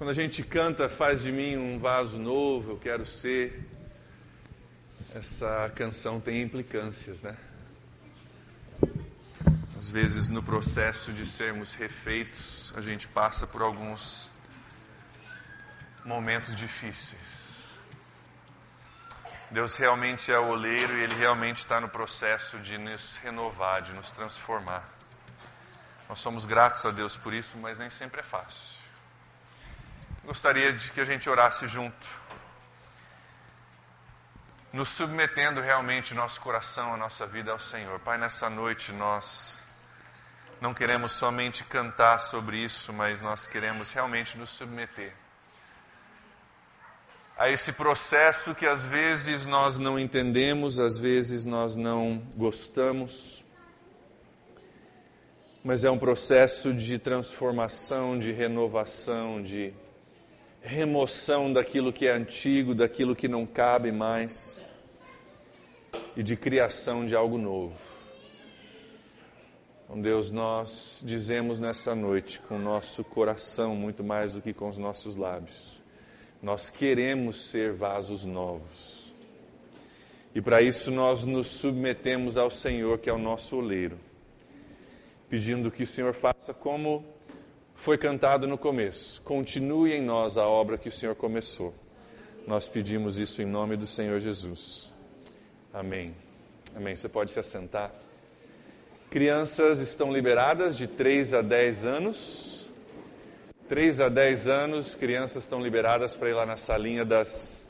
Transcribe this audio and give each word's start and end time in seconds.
Quando 0.00 0.08
a 0.08 0.14
gente 0.14 0.42
canta, 0.42 0.88
faz 0.88 1.24
de 1.24 1.30
mim 1.30 1.58
um 1.58 1.78
vaso 1.78 2.16
novo, 2.16 2.70
eu 2.70 2.78
quero 2.78 3.04
ser. 3.04 3.68
Essa 5.14 5.70
canção 5.76 6.18
tem 6.18 6.40
implicâncias, 6.40 7.20
né? 7.20 7.36
Às 9.76 9.90
vezes, 9.90 10.26
no 10.26 10.42
processo 10.42 11.12
de 11.12 11.26
sermos 11.26 11.74
refeitos, 11.74 12.72
a 12.78 12.80
gente 12.80 13.08
passa 13.08 13.46
por 13.48 13.60
alguns 13.60 14.32
momentos 16.02 16.56
difíceis. 16.56 17.68
Deus 19.50 19.76
realmente 19.76 20.32
é 20.32 20.38
o 20.38 20.48
oleiro 20.48 20.96
e 20.96 21.02
Ele 21.02 21.14
realmente 21.14 21.58
está 21.58 21.78
no 21.78 21.90
processo 21.90 22.58
de 22.60 22.78
nos 22.78 23.16
renovar, 23.16 23.82
de 23.82 23.92
nos 23.92 24.10
transformar. 24.12 24.88
Nós 26.08 26.20
somos 26.20 26.46
gratos 26.46 26.86
a 26.86 26.90
Deus 26.90 27.18
por 27.18 27.34
isso, 27.34 27.58
mas 27.58 27.78
nem 27.78 27.90
sempre 27.90 28.20
é 28.20 28.24
fácil. 28.24 28.79
Gostaria 30.24 30.72
de 30.72 30.90
que 30.90 31.00
a 31.00 31.04
gente 31.04 31.28
orasse 31.28 31.66
junto, 31.66 32.06
nos 34.72 34.88
submetendo 34.88 35.60
realmente 35.60 36.14
nosso 36.14 36.40
coração, 36.40 36.94
a 36.94 36.96
nossa 36.96 37.26
vida 37.26 37.50
ao 37.50 37.58
Senhor. 37.58 37.98
Pai, 38.00 38.18
nessa 38.18 38.48
noite 38.48 38.92
nós 38.92 39.66
não 40.60 40.72
queremos 40.72 41.12
somente 41.12 41.64
cantar 41.64 42.20
sobre 42.20 42.58
isso, 42.58 42.92
mas 42.92 43.20
nós 43.20 43.46
queremos 43.46 43.90
realmente 43.92 44.36
nos 44.38 44.50
submeter 44.50 45.12
a 47.40 47.48
esse 47.48 47.72
processo 47.72 48.54
que 48.54 48.66
às 48.66 48.84
vezes 48.84 49.46
nós 49.46 49.78
não 49.78 49.98
entendemos, 49.98 50.78
às 50.78 50.98
vezes 50.98 51.42
nós 51.46 51.74
não 51.74 52.22
gostamos, 52.36 53.42
mas 55.64 55.82
é 55.82 55.90
um 55.90 55.98
processo 55.98 56.74
de 56.74 56.98
transformação, 56.98 58.18
de 58.18 58.30
renovação, 58.30 59.42
de 59.42 59.72
remoção 60.62 61.52
daquilo 61.52 61.92
que 61.92 62.06
é 62.06 62.12
antigo, 62.12 62.74
daquilo 62.74 63.16
que 63.16 63.28
não 63.28 63.46
cabe 63.46 63.90
mais 63.90 64.70
e 66.16 66.22
de 66.22 66.36
criação 66.36 67.06
de 67.06 67.14
algo 67.14 67.38
novo. 67.38 67.76
Então, 69.84 70.00
Deus, 70.00 70.30
nós 70.30 71.02
dizemos 71.04 71.58
nessa 71.58 71.94
noite 71.94 72.38
com 72.40 72.56
o 72.56 72.60
nosso 72.60 73.02
coração 73.04 73.74
muito 73.74 74.04
mais 74.04 74.34
do 74.34 74.42
que 74.42 74.52
com 74.52 74.68
os 74.68 74.78
nossos 74.78 75.16
lábios. 75.16 75.80
Nós 76.42 76.70
queremos 76.70 77.50
ser 77.50 77.72
vasos 77.72 78.24
novos. 78.24 79.12
E 80.32 80.40
para 80.40 80.62
isso 80.62 80.92
nós 80.92 81.24
nos 81.24 81.48
submetemos 81.48 82.36
ao 82.36 82.50
Senhor, 82.50 82.98
que 82.98 83.10
é 83.10 83.12
o 83.12 83.18
nosso 83.18 83.56
oleiro, 83.56 83.98
pedindo 85.28 85.72
que 85.72 85.82
o 85.82 85.86
Senhor 85.86 86.14
faça 86.14 86.54
como 86.54 87.04
foi 87.80 87.96
cantado 87.96 88.46
no 88.46 88.58
começo. 88.58 89.22
Continue 89.22 89.94
em 89.94 90.02
nós 90.02 90.36
a 90.36 90.46
obra 90.46 90.76
que 90.76 90.90
o 90.90 90.92
Senhor 90.92 91.14
começou. 91.14 91.74
Nós 92.46 92.68
pedimos 92.68 93.18
isso 93.18 93.40
em 93.40 93.46
nome 93.46 93.74
do 93.74 93.86
Senhor 93.86 94.20
Jesus. 94.20 94.92
Amém. 95.72 96.14
Amém. 96.76 96.94
Você 96.94 97.08
pode 97.08 97.32
se 97.32 97.38
assentar. 97.38 97.90
Crianças 99.08 99.80
estão 99.80 100.12
liberadas 100.12 100.76
de 100.76 100.86
3 100.86 101.32
a 101.32 101.40
10 101.40 101.84
anos. 101.86 102.70
3 103.66 104.02
a 104.02 104.08
10 104.10 104.46
anos, 104.46 104.94
crianças 104.94 105.44
estão 105.44 105.62
liberadas 105.62 106.14
para 106.14 106.28
ir 106.28 106.34
lá 106.34 106.44
na 106.44 106.58
salinha 106.58 107.02
das 107.02 107.64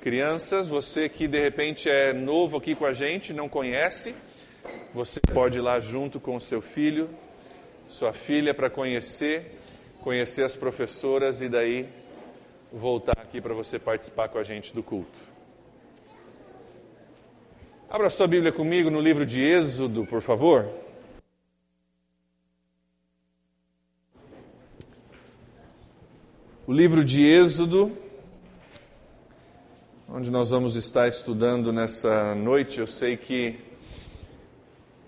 crianças. 0.00 0.66
Você 0.66 1.08
que 1.08 1.28
de 1.28 1.40
repente 1.40 1.88
é 1.88 2.12
novo 2.12 2.56
aqui 2.56 2.74
com 2.74 2.84
a 2.84 2.92
gente, 2.92 3.32
não 3.32 3.48
conhece, 3.48 4.16
você 4.92 5.20
pode 5.32 5.58
ir 5.58 5.60
lá 5.60 5.78
junto 5.78 6.18
com 6.18 6.34
o 6.34 6.40
seu 6.40 6.60
filho, 6.60 7.08
sua 7.88 8.12
filha, 8.12 8.52
para 8.52 8.68
conhecer, 8.68 9.58
conhecer 10.02 10.44
as 10.44 10.54
professoras 10.54 11.40
e 11.40 11.48
daí 11.48 11.88
voltar 12.72 13.18
aqui 13.18 13.40
para 13.40 13.54
você 13.54 13.78
participar 13.78 14.28
com 14.28 14.38
a 14.38 14.42
gente 14.42 14.74
do 14.74 14.82
culto. 14.82 15.18
Abra 17.90 18.10
sua 18.10 18.26
Bíblia 18.26 18.52
comigo 18.52 18.90
no 18.90 19.00
livro 19.00 19.24
de 19.24 19.40
Êxodo, 19.42 20.04
por 20.04 20.20
favor. 20.20 20.68
O 26.66 26.72
livro 26.72 27.02
de 27.02 27.24
Êxodo, 27.24 27.96
onde 30.06 30.30
nós 30.30 30.50
vamos 30.50 30.76
estar 30.76 31.08
estudando 31.08 31.72
nessa 31.72 32.34
noite. 32.34 32.78
Eu 32.78 32.86
sei 32.86 33.16
que 33.16 33.58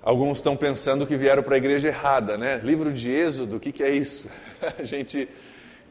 alguns 0.03 0.39
estão 0.39 0.57
pensando 0.57 1.07
que 1.07 1.17
vieram 1.17 1.43
para 1.43 1.55
a 1.55 1.59
igreja 1.59 1.89
errada, 1.89 2.37
né? 2.37 2.61
Livro 2.63 2.93
de 2.93 3.11
Êxodo, 3.11 3.57
o 3.57 3.61
que, 3.61 3.73
que 3.73 3.83
é 3.83 3.95
isso? 3.95 4.31
A 4.79 4.85
gente 4.85 5.29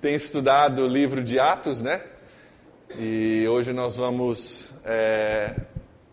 tem 0.02 0.14
estudado 0.16 0.84
o 0.84 0.88
livro 0.88 1.24
de 1.24 1.40
Atos, 1.40 1.82
né? 1.82 2.02
E 2.98 3.46
hoje 3.48 3.74
nós 3.74 3.96
vamos 3.96 4.82
é, 4.86 5.56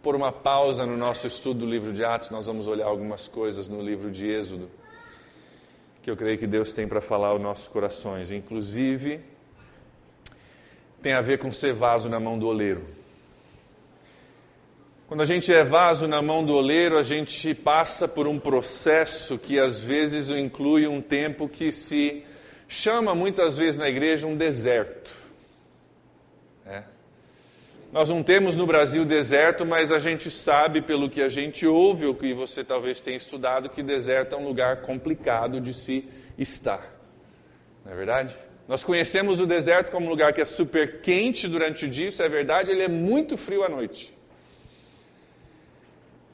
por 0.03 0.15
uma 0.15 0.31
pausa 0.31 0.85
no 0.85 0.97
nosso 0.97 1.27
estudo 1.27 1.61
do 1.61 1.67
livro 1.67 1.93
de 1.93 2.05
Atos, 2.05 2.31
nós 2.31 2.47
vamos 2.47 2.67
olhar 2.67 2.87
algumas 2.87 3.27
coisas 3.27 3.69
no 3.69 3.81
livro 3.81 4.11
de 4.11 4.29
Êxodo 4.29 4.69
que 6.07 6.11
eu 6.13 6.17
creio 6.17 6.39
que 6.39 6.47
Deus 6.47 6.73
tem 6.73 6.87
para 6.87 7.01
falar 7.01 7.31
aos 7.31 7.41
nossos 7.41 7.67
corações. 7.67 8.31
Inclusive, 8.31 9.21
tem 11.03 11.13
a 11.13 11.21
ver 11.21 11.41
com 11.41 11.53
ser 11.53 11.73
vaso 11.73 12.09
na 12.09 12.21
mão 12.21 12.39
do 12.39 12.47
oleiro. 12.47 12.85
Quando 15.09 15.21
a 15.21 15.25
gente 15.25 15.53
é 15.55 15.63
vaso 15.63 16.09
na 16.09 16.21
mão 16.21 16.45
do 16.45 16.53
oleiro, 16.53 16.99
a 16.99 17.03
gente 17.05 17.55
passa 17.55 18.09
por 18.09 18.27
um 18.27 18.41
processo 18.41 19.39
que 19.39 19.57
às 19.57 19.81
vezes 19.81 20.31
inclui 20.31 20.89
um 20.89 21.01
tempo 21.01 21.49
que 21.49 21.71
se 21.71 22.25
chama 22.67 23.15
muitas 23.15 23.57
vezes 23.57 23.77
na 23.79 23.89
igreja 23.89 24.27
um 24.27 24.37
deserto. 24.37 25.13
É. 26.67 26.83
Nós 27.93 28.09
não 28.09 28.21
temos 28.21 28.57
no 28.57 28.67
Brasil 28.67 29.05
deserto, 29.05 29.65
mas 29.65 29.93
a 29.93 30.01
gente 30.01 30.29
sabe, 30.29 30.83
pelo 30.83 31.09
que 31.09 31.23
a 31.23 31.29
gente 31.29 31.65
ouve, 31.65 32.05
ou 32.05 32.13
que 32.13 32.35
você 32.35 32.65
talvez 32.65 33.01
tenha 33.01 33.17
estudado, 33.17 33.69
que 33.69 33.85
deserto 33.85 34.35
é 34.35 34.39
um 34.39 34.45
lugar 34.45 34.79
complicado 34.79 35.61
de 35.61 35.73
se 35.73 36.05
estar. 36.37 36.85
Não 37.85 37.93
é 37.93 37.95
verdade? 37.95 38.37
Nós 38.67 38.83
conhecemos 38.83 39.39
o 39.39 39.47
deserto 39.47 39.93
como 39.93 40.07
um 40.07 40.11
lugar 40.11 40.33
que 40.33 40.41
é 40.41 40.45
super 40.45 41.01
quente 41.01 41.47
durante 41.47 41.85
o 41.85 41.89
dia, 41.89 42.09
isso 42.09 42.25
é 42.25 42.29
verdade, 42.29 42.73
ele 42.73 42.83
é 42.83 42.89
muito 42.89 43.37
frio 43.37 43.63
à 43.63 43.69
noite. 43.69 44.16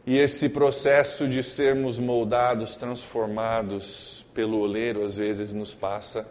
E 0.04 0.18
esse 0.18 0.48
processo 0.48 1.28
de 1.28 1.44
sermos 1.44 1.96
moldados, 1.96 2.76
transformados 2.76 4.24
pelo 4.34 4.58
oleiro, 4.58 5.04
às 5.04 5.14
vezes 5.14 5.52
nos 5.52 5.72
passa 5.72 6.28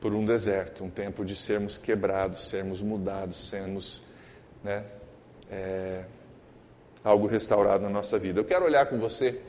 por 0.00 0.14
um 0.14 0.24
deserto, 0.24 0.84
um 0.84 0.90
tempo 0.90 1.24
de 1.24 1.34
sermos 1.34 1.76
quebrados, 1.76 2.48
sermos 2.48 2.80
mudados, 2.80 3.48
sermos 3.48 4.00
né, 4.62 4.84
é, 5.50 6.04
algo 7.02 7.26
restaurado 7.26 7.82
na 7.82 7.90
nossa 7.90 8.16
vida. 8.16 8.38
Eu 8.38 8.44
quero 8.44 8.64
olhar 8.64 8.86
com 8.86 8.98
você 8.98 9.40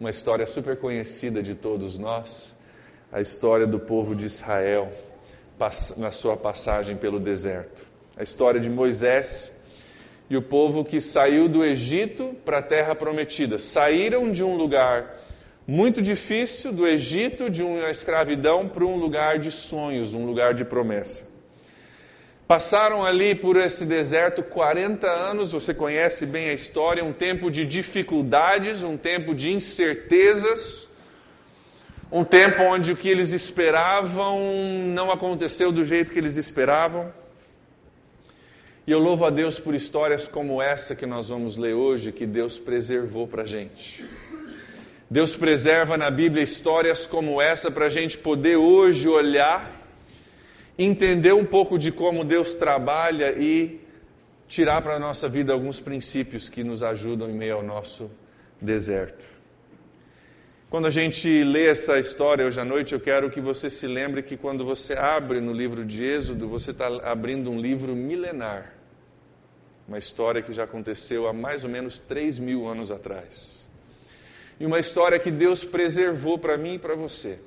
uma 0.00 0.10
história 0.10 0.46
super 0.46 0.76
conhecida 0.76 1.40
de 1.40 1.54
todos 1.54 1.96
nós, 1.96 2.52
a 3.12 3.20
história 3.20 3.66
do 3.66 3.78
povo 3.78 4.16
de 4.16 4.26
Israel 4.26 4.92
na 5.98 6.10
sua 6.10 6.36
passagem 6.36 6.96
pelo 6.96 7.20
deserto. 7.20 7.86
A 8.16 8.24
história 8.24 8.60
de 8.60 8.68
Moisés 8.68 9.63
e 10.28 10.36
o 10.36 10.42
povo 10.42 10.84
que 10.84 11.00
saiu 11.00 11.48
do 11.48 11.64
Egito 11.64 12.34
para 12.44 12.58
a 12.58 12.62
terra 12.62 12.94
prometida. 12.94 13.58
Saíram 13.58 14.30
de 14.32 14.42
um 14.42 14.56
lugar 14.56 15.20
muito 15.66 16.02
difícil, 16.02 16.72
do 16.72 16.86
Egito, 16.86 17.48
de 17.48 17.62
uma 17.62 17.90
escravidão, 17.90 18.68
para 18.68 18.84
um 18.84 18.96
lugar 18.96 19.38
de 19.38 19.50
sonhos, 19.50 20.14
um 20.14 20.26
lugar 20.26 20.54
de 20.54 20.64
promessa. 20.64 21.34
Passaram 22.46 23.04
ali 23.04 23.34
por 23.34 23.56
esse 23.56 23.86
deserto 23.86 24.42
40 24.42 25.06
anos, 25.06 25.52
você 25.52 25.72
conhece 25.72 26.26
bem 26.26 26.50
a 26.50 26.52
história, 26.52 27.02
um 27.02 27.12
tempo 27.12 27.50
de 27.50 27.64
dificuldades, 27.64 28.82
um 28.82 28.98
tempo 28.98 29.34
de 29.34 29.50
incertezas, 29.50 30.86
um 32.12 32.22
tempo 32.22 32.62
onde 32.62 32.92
o 32.92 32.96
que 32.96 33.08
eles 33.08 33.32
esperavam 33.32 34.38
não 34.88 35.10
aconteceu 35.10 35.72
do 35.72 35.84
jeito 35.84 36.12
que 36.12 36.18
eles 36.18 36.36
esperavam. 36.36 37.10
E 38.86 38.90
eu 38.90 38.98
louvo 38.98 39.24
a 39.24 39.30
Deus 39.30 39.58
por 39.58 39.74
histórias 39.74 40.26
como 40.26 40.60
essa 40.60 40.94
que 40.94 41.06
nós 41.06 41.28
vamos 41.28 41.56
ler 41.56 41.74
hoje, 41.74 42.12
que 42.12 42.26
Deus 42.26 42.58
preservou 42.58 43.26
para 43.26 43.42
a 43.42 43.46
gente. 43.46 44.04
Deus 45.10 45.34
preserva 45.34 45.96
na 45.96 46.10
Bíblia 46.10 46.42
histórias 46.42 47.06
como 47.06 47.40
essa 47.40 47.70
para 47.70 47.86
a 47.86 47.90
gente 47.90 48.18
poder 48.18 48.56
hoje 48.56 49.08
olhar 49.08 49.84
entender 50.78 51.32
um 51.32 51.44
pouco 51.44 51.78
de 51.78 51.92
como 51.92 52.24
Deus 52.24 52.54
trabalha 52.54 53.32
e 53.32 53.80
tirar 54.48 54.82
para 54.82 54.96
a 54.96 54.98
nossa 54.98 55.28
vida 55.28 55.52
alguns 55.52 55.80
princípios 55.80 56.48
que 56.48 56.64
nos 56.64 56.82
ajudam 56.82 57.30
em 57.30 57.34
meio 57.34 57.56
ao 57.56 57.62
nosso 57.62 58.10
deserto. 58.60 59.33
Quando 60.74 60.86
a 60.86 60.90
gente 60.90 61.44
lê 61.44 61.68
essa 61.68 62.00
história 62.00 62.44
hoje 62.44 62.58
à 62.58 62.64
noite, 62.64 62.94
eu 62.94 62.98
quero 62.98 63.30
que 63.30 63.40
você 63.40 63.70
se 63.70 63.86
lembre 63.86 64.24
que 64.24 64.36
quando 64.36 64.64
você 64.64 64.94
abre 64.94 65.40
no 65.40 65.52
livro 65.52 65.84
de 65.84 66.04
Êxodo, 66.04 66.48
você 66.48 66.72
está 66.72 66.88
abrindo 67.08 67.48
um 67.48 67.60
livro 67.60 67.94
milenar. 67.94 68.74
Uma 69.86 69.98
história 69.98 70.42
que 70.42 70.52
já 70.52 70.64
aconteceu 70.64 71.28
há 71.28 71.32
mais 71.32 71.62
ou 71.62 71.70
menos 71.70 72.00
3 72.00 72.40
mil 72.40 72.66
anos 72.66 72.90
atrás. 72.90 73.64
E 74.58 74.66
uma 74.66 74.80
história 74.80 75.16
que 75.16 75.30
Deus 75.30 75.62
preservou 75.62 76.40
para 76.40 76.58
mim 76.58 76.74
e 76.74 76.78
para 76.80 76.96
você 76.96 77.38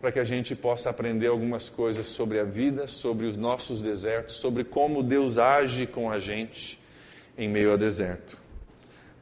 para 0.00 0.10
que 0.10 0.18
a 0.18 0.24
gente 0.24 0.56
possa 0.56 0.88
aprender 0.88 1.26
algumas 1.26 1.68
coisas 1.68 2.06
sobre 2.06 2.40
a 2.40 2.44
vida, 2.44 2.88
sobre 2.88 3.26
os 3.26 3.36
nossos 3.36 3.82
desertos, 3.82 4.36
sobre 4.36 4.64
como 4.64 5.02
Deus 5.02 5.36
age 5.36 5.86
com 5.86 6.10
a 6.10 6.18
gente 6.18 6.80
em 7.36 7.50
meio 7.50 7.72
ao 7.72 7.76
deserto. 7.76 8.38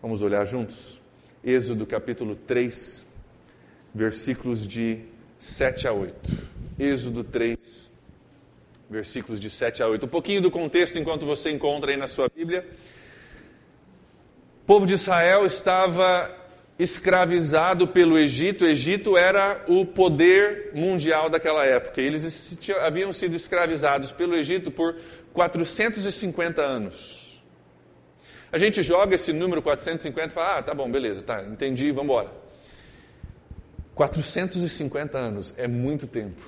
Vamos 0.01 0.23
olhar 0.23 0.47
juntos? 0.47 1.01
Êxodo 1.43 1.85
capítulo 1.85 2.37
3, 2.37 3.04
versículos 3.95 4.67
de 4.67 5.01
7 5.39 5.87
a 5.87 5.93
8. 5.93 6.33
Êxodo 6.79 7.23
3, 7.23 7.91
versículos 8.91 9.41
de 9.41 9.49
7 9.49 9.83
a 9.83 9.89
8. 9.89 10.07
Um 10.07 10.09
pouquinho 10.09 10.43
do 10.43 10.51
contexto 10.51 10.99
enquanto 10.99 11.25
você 11.25 11.51
encontra 11.51 11.93
aí 11.93 11.97
na 11.97 12.09
sua 12.09 12.29
Bíblia. 12.29 12.67
O 14.63 14.67
povo 14.67 14.87
de 14.87 14.95
Israel 14.95 15.47
estava 15.47 16.35
escravizado 16.77 17.87
pelo 17.87 18.19
Egito. 18.19 18.65
O 18.65 18.69
Egito 18.69 19.17
era 19.17 19.65
o 19.69 19.87
poder 19.87 20.71
mundial 20.75 21.31
daquela 21.31 21.65
época. 21.65 22.01
Eles 22.01 22.59
haviam 22.83 23.13
sido 23.13 23.37
escravizados 23.37 24.11
pelo 24.11 24.35
Egito 24.35 24.71
por 24.73 24.97
450 25.33 26.61
anos. 26.61 27.41
A 28.51 28.59
gente 28.59 28.83
joga 28.83 29.15
esse 29.15 29.33
número 29.33 29.63
450 29.63 30.29
e 30.29 30.31
fala: 30.31 30.59
ah, 30.59 30.63
tá 30.63 30.75
bom, 30.75 30.91
beleza, 30.91 31.23
tá, 31.23 31.43
entendi, 31.43 31.91
vamos 31.91 32.05
embora. 32.05 32.44
450 33.95 35.17
anos 35.17 35.55
é 35.57 35.69
muito 35.69 36.07
tempo. 36.07 36.43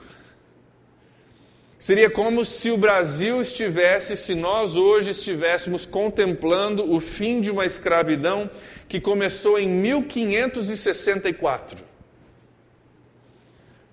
Seria 1.79 2.11
como 2.11 2.45
se 2.45 2.71
o 2.71 2.79
Brasil 2.79 3.41
estivesse, 3.41 4.17
se 4.17 4.35
nós 4.35 4.77
hoje 4.77 5.11
estivéssemos 5.11 5.87
contemplando 5.87 6.93
o 6.93 7.01
fim 7.01 7.41
de 7.41 7.51
uma 7.51 7.67
escravidão 7.67 8.51
que 8.89 9.01
começou 9.01 9.59
em 9.59 9.69
1564. 9.69 11.85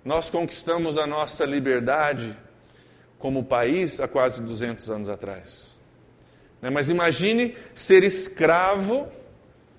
Nós 0.04 0.30
conquistamos 0.30 0.98
a 0.98 1.06
nossa 1.06 1.46
liberdade 1.46 2.36
como 3.20 3.44
país 3.44 4.00
há 4.00 4.08
quase 4.08 4.42
200 4.42 4.90
anos 4.90 5.10
atrás. 5.10 5.76
Né, 6.62 6.70
mas 6.70 6.90
imagine 6.90 7.56
ser 7.76 8.04
escravo, 8.04 9.12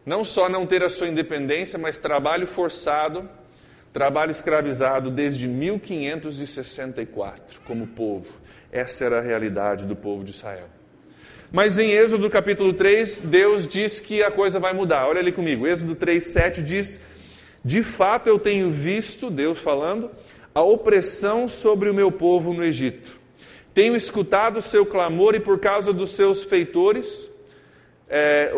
não 0.05 0.25
só 0.25 0.49
não 0.49 0.67
ter 0.67 0.83
a 0.83 0.91
sua 0.91 1.09
independência, 1.09 1.79
mas 1.79 1.99
trabalho 1.99 2.47
forçado 2.47 3.29
trabalho 3.95 4.31
escravizado 4.33 5.09
desde 5.09 5.47
1564 5.47 7.61
como 7.65 7.87
povo. 7.87 8.27
Essa 8.73 9.05
era 9.05 9.19
a 9.19 9.23
realidade 9.23 9.87
do 9.87 9.95
povo 9.95 10.25
de 10.25 10.33
Israel. 10.33 10.67
Mas 11.53 11.79
em 11.79 11.93
Êxodo 11.93 12.29
capítulo 12.29 12.73
3, 12.73 13.19
Deus 13.19 13.69
diz 13.69 14.01
que 14.01 14.21
a 14.21 14.33
coisa 14.33 14.59
vai 14.59 14.73
mudar. 14.73 15.07
Olha 15.07 15.21
ali 15.21 15.31
comigo. 15.31 15.65
Êxodo 15.65 15.95
3, 15.95 16.25
7 16.25 16.63
diz: 16.65 17.11
De 17.65 17.85
fato 17.85 18.27
eu 18.27 18.37
tenho 18.37 18.69
visto, 18.73 19.31
Deus 19.31 19.61
falando, 19.61 20.11
a 20.53 20.61
opressão 20.61 21.47
sobre 21.47 21.89
o 21.89 21.95
meu 21.95 22.11
povo 22.11 22.53
no 22.53 22.65
Egito. 22.65 23.21
Tenho 23.73 23.95
escutado 23.95 24.57
o 24.57 24.63
seu 24.63 24.85
clamor 24.85 25.37
e 25.37 25.41
por 25.41 25.61
causa 25.61 25.93
dos 25.93 26.11
seus 26.11 26.43
feitores, 26.43 27.31
é, 28.09 28.53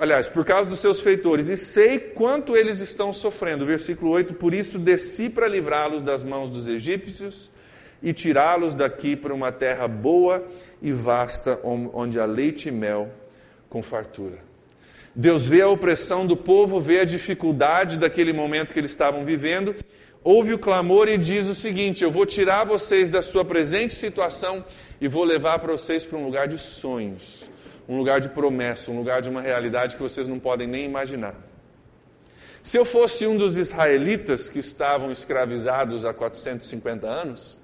aliás, 0.00 0.28
por 0.28 0.44
causa 0.44 0.68
dos 0.68 0.78
seus 0.78 1.00
feitores, 1.00 1.48
e 1.48 1.56
sei 1.56 1.98
quanto 1.98 2.56
eles 2.56 2.80
estão 2.80 3.12
sofrendo. 3.12 3.66
Versículo 3.66 4.10
8: 4.12 4.34
Por 4.34 4.54
isso 4.54 4.78
desci 4.78 5.30
para 5.30 5.48
livrá-los 5.48 6.02
das 6.02 6.24
mãos 6.24 6.50
dos 6.50 6.66
egípcios 6.68 7.50
e 8.02 8.12
tirá-los 8.12 8.74
daqui 8.74 9.16
para 9.16 9.34
uma 9.34 9.50
terra 9.50 9.88
boa 9.88 10.46
e 10.80 10.92
vasta, 10.92 11.58
onde 11.64 12.18
há 12.18 12.24
leite 12.24 12.68
e 12.68 12.72
mel 12.72 13.10
com 13.68 13.82
fartura. 13.82 14.38
Deus 15.14 15.46
vê 15.46 15.62
a 15.62 15.68
opressão 15.68 16.26
do 16.26 16.36
povo, 16.36 16.80
vê 16.80 17.00
a 17.00 17.04
dificuldade 17.04 17.96
daquele 17.96 18.32
momento 18.32 18.72
que 18.72 18.78
eles 18.78 18.92
estavam 18.92 19.24
vivendo, 19.24 19.74
ouve 20.22 20.54
o 20.54 20.58
clamor 20.58 21.08
e 21.08 21.18
diz 21.18 21.46
o 21.46 21.54
seguinte: 21.54 22.04
Eu 22.04 22.10
vou 22.10 22.24
tirar 22.24 22.64
vocês 22.64 23.08
da 23.08 23.22
sua 23.22 23.44
presente 23.44 23.96
situação 23.96 24.64
e 25.00 25.08
vou 25.08 25.24
levar 25.24 25.58
para 25.58 25.72
vocês 25.72 26.04
para 26.04 26.18
um 26.18 26.24
lugar 26.24 26.46
de 26.46 26.58
sonhos 26.58 27.48
um 27.88 27.96
lugar 27.96 28.20
de 28.20 28.28
promessa, 28.28 28.90
um 28.90 28.98
lugar 28.98 29.22
de 29.22 29.30
uma 29.30 29.40
realidade 29.40 29.96
que 29.96 30.02
vocês 30.02 30.26
não 30.26 30.38
podem 30.38 30.68
nem 30.68 30.84
imaginar. 30.84 31.34
Se 32.62 32.76
eu 32.76 32.84
fosse 32.84 33.26
um 33.26 33.36
dos 33.36 33.56
israelitas 33.56 34.48
que 34.48 34.58
estavam 34.58 35.10
escravizados 35.10 36.04
há 36.04 36.12
450 36.12 37.06
anos, 37.06 37.56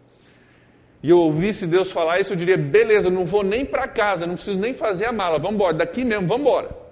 e 1.02 1.10
eu 1.10 1.18
ouvisse 1.18 1.66
Deus 1.66 1.92
falar 1.92 2.20
isso, 2.20 2.32
eu 2.32 2.36
diria: 2.36 2.56
beleza, 2.56 3.10
não 3.10 3.26
vou 3.26 3.42
nem 3.42 3.66
para 3.66 3.86
casa, 3.86 4.26
não 4.26 4.36
preciso 4.36 4.58
nem 4.58 4.72
fazer 4.72 5.04
a 5.04 5.12
mala, 5.12 5.38
vamos 5.38 5.56
embora, 5.56 5.74
daqui 5.74 6.04
mesmo, 6.04 6.26
vamos 6.26 6.46
embora. 6.46 6.84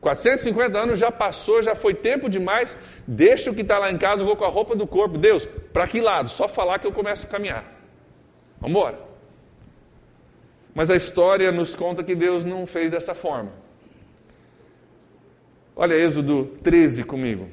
450 0.00 0.78
anos 0.78 0.98
já 0.98 1.10
passou, 1.10 1.62
já 1.62 1.74
foi 1.74 1.94
tempo 1.94 2.28
demais, 2.28 2.76
deixa 3.06 3.50
o 3.50 3.54
que 3.54 3.62
está 3.62 3.78
lá 3.78 3.90
em 3.90 3.98
casa, 3.98 4.22
eu 4.22 4.26
vou 4.26 4.36
com 4.36 4.44
a 4.44 4.48
roupa 4.48 4.76
do 4.76 4.86
corpo. 4.86 5.18
Deus, 5.18 5.44
para 5.44 5.86
que 5.88 6.00
lado? 6.00 6.30
Só 6.30 6.48
falar 6.48 6.78
que 6.78 6.86
eu 6.86 6.92
começo 6.92 7.26
a 7.26 7.28
caminhar. 7.28 7.64
Vamos 8.60 8.76
embora. 8.76 9.09
Mas 10.74 10.90
a 10.90 10.96
história 10.96 11.50
nos 11.50 11.74
conta 11.74 12.02
que 12.02 12.14
Deus 12.14 12.44
não 12.44 12.66
fez 12.66 12.92
dessa 12.92 13.14
forma. 13.14 13.52
Olha 15.74 15.94
Êxodo 15.94 16.44
13 16.62 17.04
comigo. 17.04 17.48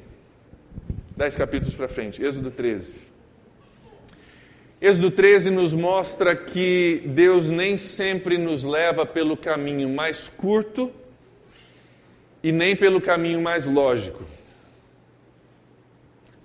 Dez 1.16 1.34
capítulos 1.34 1.74
para 1.74 1.88
frente. 1.88 2.22
Êxodo 2.22 2.50
13. 2.50 3.08
Êxodo 4.80 5.10
13 5.10 5.50
nos 5.50 5.72
mostra 5.72 6.36
que 6.36 7.02
Deus 7.06 7.48
nem 7.48 7.76
sempre 7.76 8.38
nos 8.38 8.62
leva 8.62 9.04
pelo 9.04 9.36
caminho 9.36 9.88
mais 9.88 10.28
curto 10.28 10.92
e 12.42 12.52
nem 12.52 12.76
pelo 12.76 13.00
caminho 13.00 13.42
mais 13.42 13.64
lógico. 13.66 14.22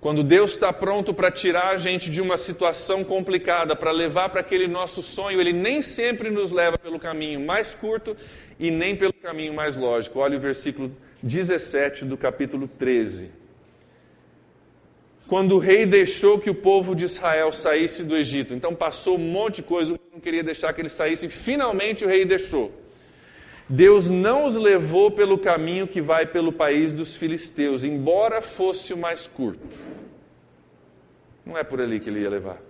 Quando 0.04 0.22
Deus 0.22 0.52
está 0.52 0.74
pronto 0.74 1.14
para 1.14 1.32
tirar 1.32 1.70
a 1.70 1.78
gente 1.78 2.12
de 2.12 2.20
uma 2.20 2.38
situação 2.38 3.06
complicada, 3.06 3.74
para 3.74 3.90
levar 3.90 4.28
para 4.28 4.42
aquele 4.42 4.68
nosso 4.68 5.02
sonho, 5.02 5.40
Ele 5.40 5.54
nem 5.54 5.82
sempre 5.82 6.30
nos 6.30 6.52
leva 6.52 6.78
pelo 6.78 7.00
caminho 7.00 7.40
mais 7.40 7.74
curto 7.74 8.14
e 8.60 8.70
nem 8.70 8.98
pelo 8.98 9.14
caminho 9.14 9.54
mais 9.54 9.78
lógico. 9.78 10.20
Olha 10.20 10.36
o 10.36 10.42
versículo 10.42 10.92
17 11.24 12.04
do 12.04 12.18
capítulo 12.18 12.68
13. 12.68 13.30
Quando 15.26 15.56
o 15.56 15.60
rei 15.60 15.86
deixou 15.86 16.38
que 16.38 16.50
o 16.50 16.56
povo 16.56 16.94
de 16.94 17.06
Israel 17.06 17.54
saísse 17.54 18.04
do 18.04 18.18
Egito, 18.18 18.54
então 18.54 18.76
passou 18.76 19.16
um 19.16 19.32
monte 19.32 19.62
de 19.62 19.64
coisa, 19.64 19.98
não 20.12 20.20
queria 20.20 20.44
deixar 20.44 20.74
que 20.74 20.82
eles 20.82 20.92
saíssem, 20.92 21.30
finalmente 21.30 22.04
o 22.04 22.10
rei 22.10 22.26
deixou. 22.26 22.74
Deus 23.68 24.10
não 24.10 24.45
os 24.45 24.56
levou 24.56 25.10
pelo 25.12 25.38
caminho 25.38 25.88
que 25.88 26.01
vai 26.01 26.25
pelo 26.25 26.51
país 26.51 26.92
dos 26.92 27.15
filisteus, 27.15 27.83
embora 27.83 28.42
fosse 28.42 28.94
o 28.94 28.98
mais 28.98 29.25
curto. 29.25 29.65
Não 31.45 31.57
é 31.57 31.63
por 31.63 31.81
ali 31.81 32.00
que 32.00 32.10
ele 32.10 32.21
ia 32.21 32.30
levar. 32.30 32.62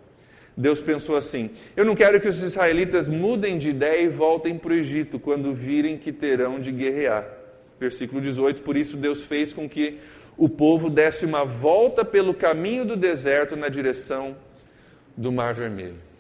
Deus 0.56 0.82
pensou 0.82 1.18
assim: 1.18 1.52
Eu 1.76 1.84
não 1.84 1.96
quero 1.96 2.22
que 2.22 2.28
os 2.28 2.42
israelitas 2.42 3.10
mudem 3.10 3.58
de 3.58 3.70
ideia 3.70 4.04
e 4.04 4.10
voltem 4.10 4.58
para 4.58 4.72
o 4.72 4.76
Egito 4.76 5.20
quando 5.20 5.54
virem 5.54 5.98
que 5.98 6.12
terão 6.12 6.60
de 6.60 6.72
guerrear. 6.72 7.28
Versículo 7.80 8.22
18: 8.22 8.62
Por 8.62 8.78
isso 8.78 8.98
Deus 8.98 9.24
fez 9.24 9.52
com 9.52 9.68
que 9.68 10.00
o 10.38 10.48
povo 10.48 10.90
desse 10.90 11.26
uma 11.26 11.44
volta 11.44 12.06
pelo 12.06 12.34
caminho 12.34 12.86
do 12.86 12.96
deserto 12.96 13.56
na 13.56 13.70
direção 13.70 14.36
do 15.18 15.32
Mar 15.32 15.54
Vermelho. 15.54 16.13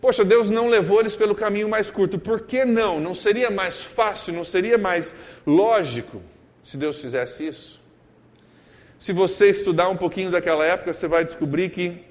Poxa, 0.00 0.24
Deus 0.24 0.50
não 0.50 0.68
levou 0.68 1.00
eles 1.00 1.16
pelo 1.16 1.34
caminho 1.34 1.68
mais 1.68 1.90
curto. 1.90 2.18
Por 2.18 2.42
que 2.42 2.64
não? 2.64 3.00
Não 3.00 3.14
seria 3.14 3.50
mais 3.50 3.80
fácil, 3.80 4.34
não 4.34 4.44
seria 4.44 4.76
mais 4.76 5.40
lógico 5.46 6.22
se 6.62 6.76
Deus 6.76 7.00
fizesse 7.00 7.46
isso? 7.46 7.80
Se 8.98 9.12
você 9.12 9.50
estudar 9.50 9.88
um 9.88 9.96
pouquinho 9.96 10.30
daquela 10.30 10.64
época, 10.64 10.92
você 10.92 11.06
vai 11.06 11.24
descobrir 11.24 11.70
que 11.70 12.04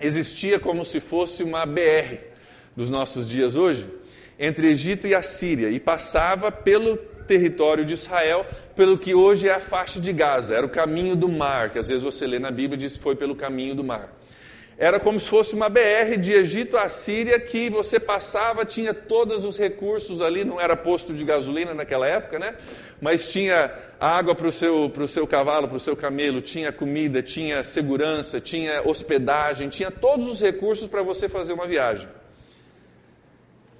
existia 0.00 0.58
como 0.58 0.84
se 0.84 1.00
fosse 1.00 1.42
uma 1.42 1.64
BR 1.66 2.18
dos 2.76 2.88
nossos 2.88 3.28
dias 3.28 3.56
hoje, 3.56 3.86
entre 4.38 4.70
Egito 4.70 5.06
e 5.06 5.14
Assíria, 5.14 5.70
e 5.70 5.80
passava 5.80 6.50
pelo 6.50 6.96
território 6.96 7.84
de 7.84 7.94
Israel, 7.94 8.46
pelo 8.74 8.98
que 8.98 9.14
hoje 9.14 9.48
é 9.48 9.54
a 9.54 9.60
faixa 9.60 10.00
de 10.00 10.12
Gaza, 10.12 10.54
era 10.54 10.66
o 10.66 10.70
caminho 10.70 11.14
do 11.14 11.28
mar, 11.28 11.70
que 11.70 11.78
às 11.78 11.88
vezes 11.88 12.02
você 12.02 12.26
lê 12.26 12.38
na 12.38 12.50
Bíblia 12.50 12.76
e 12.76 12.80
diz 12.80 12.96
foi 12.96 13.14
pelo 13.14 13.34
caminho 13.36 13.74
do 13.74 13.84
mar. 13.84 14.19
Era 14.80 14.98
como 14.98 15.20
se 15.20 15.28
fosse 15.28 15.54
uma 15.54 15.68
BR 15.68 16.16
de 16.18 16.32
Egito 16.32 16.78
à 16.78 16.88
Síria 16.88 17.38
que 17.38 17.68
você 17.68 18.00
passava, 18.00 18.64
tinha 18.64 18.94
todos 18.94 19.44
os 19.44 19.58
recursos 19.58 20.22
ali, 20.22 20.42
não 20.42 20.58
era 20.58 20.74
posto 20.74 21.12
de 21.12 21.22
gasolina 21.22 21.74
naquela 21.74 22.06
época, 22.06 22.38
né? 22.38 22.54
Mas 22.98 23.28
tinha 23.28 23.70
água 24.00 24.34
para 24.34 24.48
o 24.48 24.50
seu, 24.50 24.90
seu 25.06 25.26
cavalo, 25.26 25.68
para 25.68 25.76
o 25.76 25.80
seu 25.80 25.94
camelo, 25.94 26.40
tinha 26.40 26.72
comida, 26.72 27.22
tinha 27.22 27.62
segurança, 27.62 28.40
tinha 28.40 28.80
hospedagem, 28.82 29.68
tinha 29.68 29.90
todos 29.90 30.26
os 30.26 30.40
recursos 30.40 30.88
para 30.88 31.02
você 31.02 31.28
fazer 31.28 31.52
uma 31.52 31.66
viagem. 31.66 32.08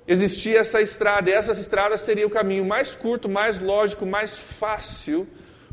Existia 0.07 0.59
essa 0.61 0.83
estrada, 0.83 1.31
e 1.31 1.33
essa 1.33 1.53
estrada 1.53 1.97
seria 1.97 2.27
o 2.27 2.31
caminho 2.31 2.67
mais 2.67 2.95
curto, 2.95 3.27
mais 3.27 3.59
lógico, 3.59 4.05
mais 4.05 4.39
fácil 4.39 5.27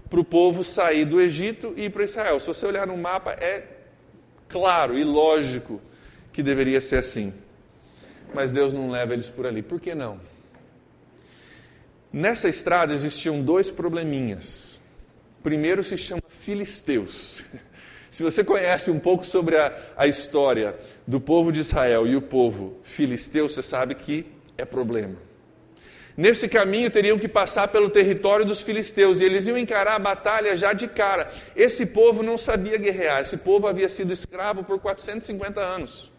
para 0.10 0.22
o 0.22 0.24
povo 0.24 0.64
sair 0.64 1.04
do 1.04 1.20
Egito 1.20 1.74
e 1.76 1.88
ir 1.88 1.90
para 1.90 2.06
Israel. 2.06 2.40
Se 2.40 2.48
você 2.48 2.66
olhar 2.66 2.88
no 2.88 2.96
mapa, 2.96 3.34
é 3.34 3.76
claro 4.50 4.98
e 4.98 5.04
lógico 5.04 5.82
que 6.32 6.44
deveria 6.44 6.80
ser 6.82 6.98
assim. 6.98 7.34
Mas 8.34 8.52
Deus 8.52 8.74
não 8.74 8.90
leva 8.90 9.14
eles 9.14 9.30
por 9.30 9.46
ali. 9.46 9.62
Por 9.62 9.80
que 9.80 9.96
não? 9.96 10.20
Nessa 12.12 12.50
estrada 12.50 12.94
existiam 12.94 13.42
dois 13.42 13.70
probleminhas. 13.70 14.80
Primeiro 15.44 15.84
se 15.84 15.98
chama 15.98 16.22
filisteus. 16.30 17.42
Se 18.12 18.24
você 18.24 18.44
conhece 18.44 18.90
um 18.90 19.00
pouco 19.00 19.24
sobre 19.26 19.58
a, 19.58 19.78
a 19.96 20.08
história 20.08 20.76
do 21.06 21.22
povo 21.22 21.52
de 21.52 21.60
Israel 21.60 22.08
e 22.08 22.16
o 22.16 22.22
povo 22.22 22.80
filisteu, 22.84 23.48
você 23.48 23.62
sabe 23.62 23.94
que 23.94 24.26
é 24.58 24.66
problema. 24.66 25.27
Nesse 26.18 26.50
caminho 26.50 26.90
teriam 26.90 27.20
que 27.20 27.28
passar 27.28 27.68
pelo 27.68 27.92
território 27.92 28.44
dos 28.44 28.60
filisteus 28.60 29.22
e 29.22 29.26
eles 29.26 29.46
iam 29.46 29.56
encarar 29.56 29.94
a 29.94 30.00
batalha 30.00 30.58
já 30.58 30.74
de 30.74 30.88
cara. 30.88 31.32
Esse 31.56 31.94
povo 31.94 32.24
não 32.24 32.40
sabia 32.40 32.76
guerrear, 32.76 33.22
esse 33.22 33.38
povo 33.38 33.68
havia 33.68 33.88
sido 33.88 34.12
escravo 34.12 34.64
por 34.64 34.80
450 34.80 35.62
anos. 35.62 36.12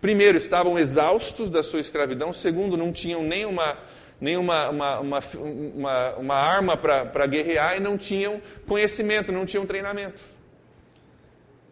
Primeiro, 0.00 0.38
estavam 0.38 0.78
exaustos 0.78 1.50
da 1.50 1.60
sua 1.60 1.80
escravidão. 1.80 2.32
Segundo, 2.32 2.76
não 2.76 2.92
tinham 2.92 3.24
nenhuma, 3.24 3.76
nenhuma 4.20 4.68
uma, 4.68 5.00
uma, 5.00 5.20
uma, 5.34 6.10
uma 6.14 6.34
arma 6.36 6.76
para 6.76 7.26
guerrear 7.26 7.76
e 7.76 7.80
não 7.80 7.98
tinham 7.98 8.40
conhecimento, 8.66 9.32
não 9.32 9.44
tinham 9.44 9.66
treinamento. 9.66 10.22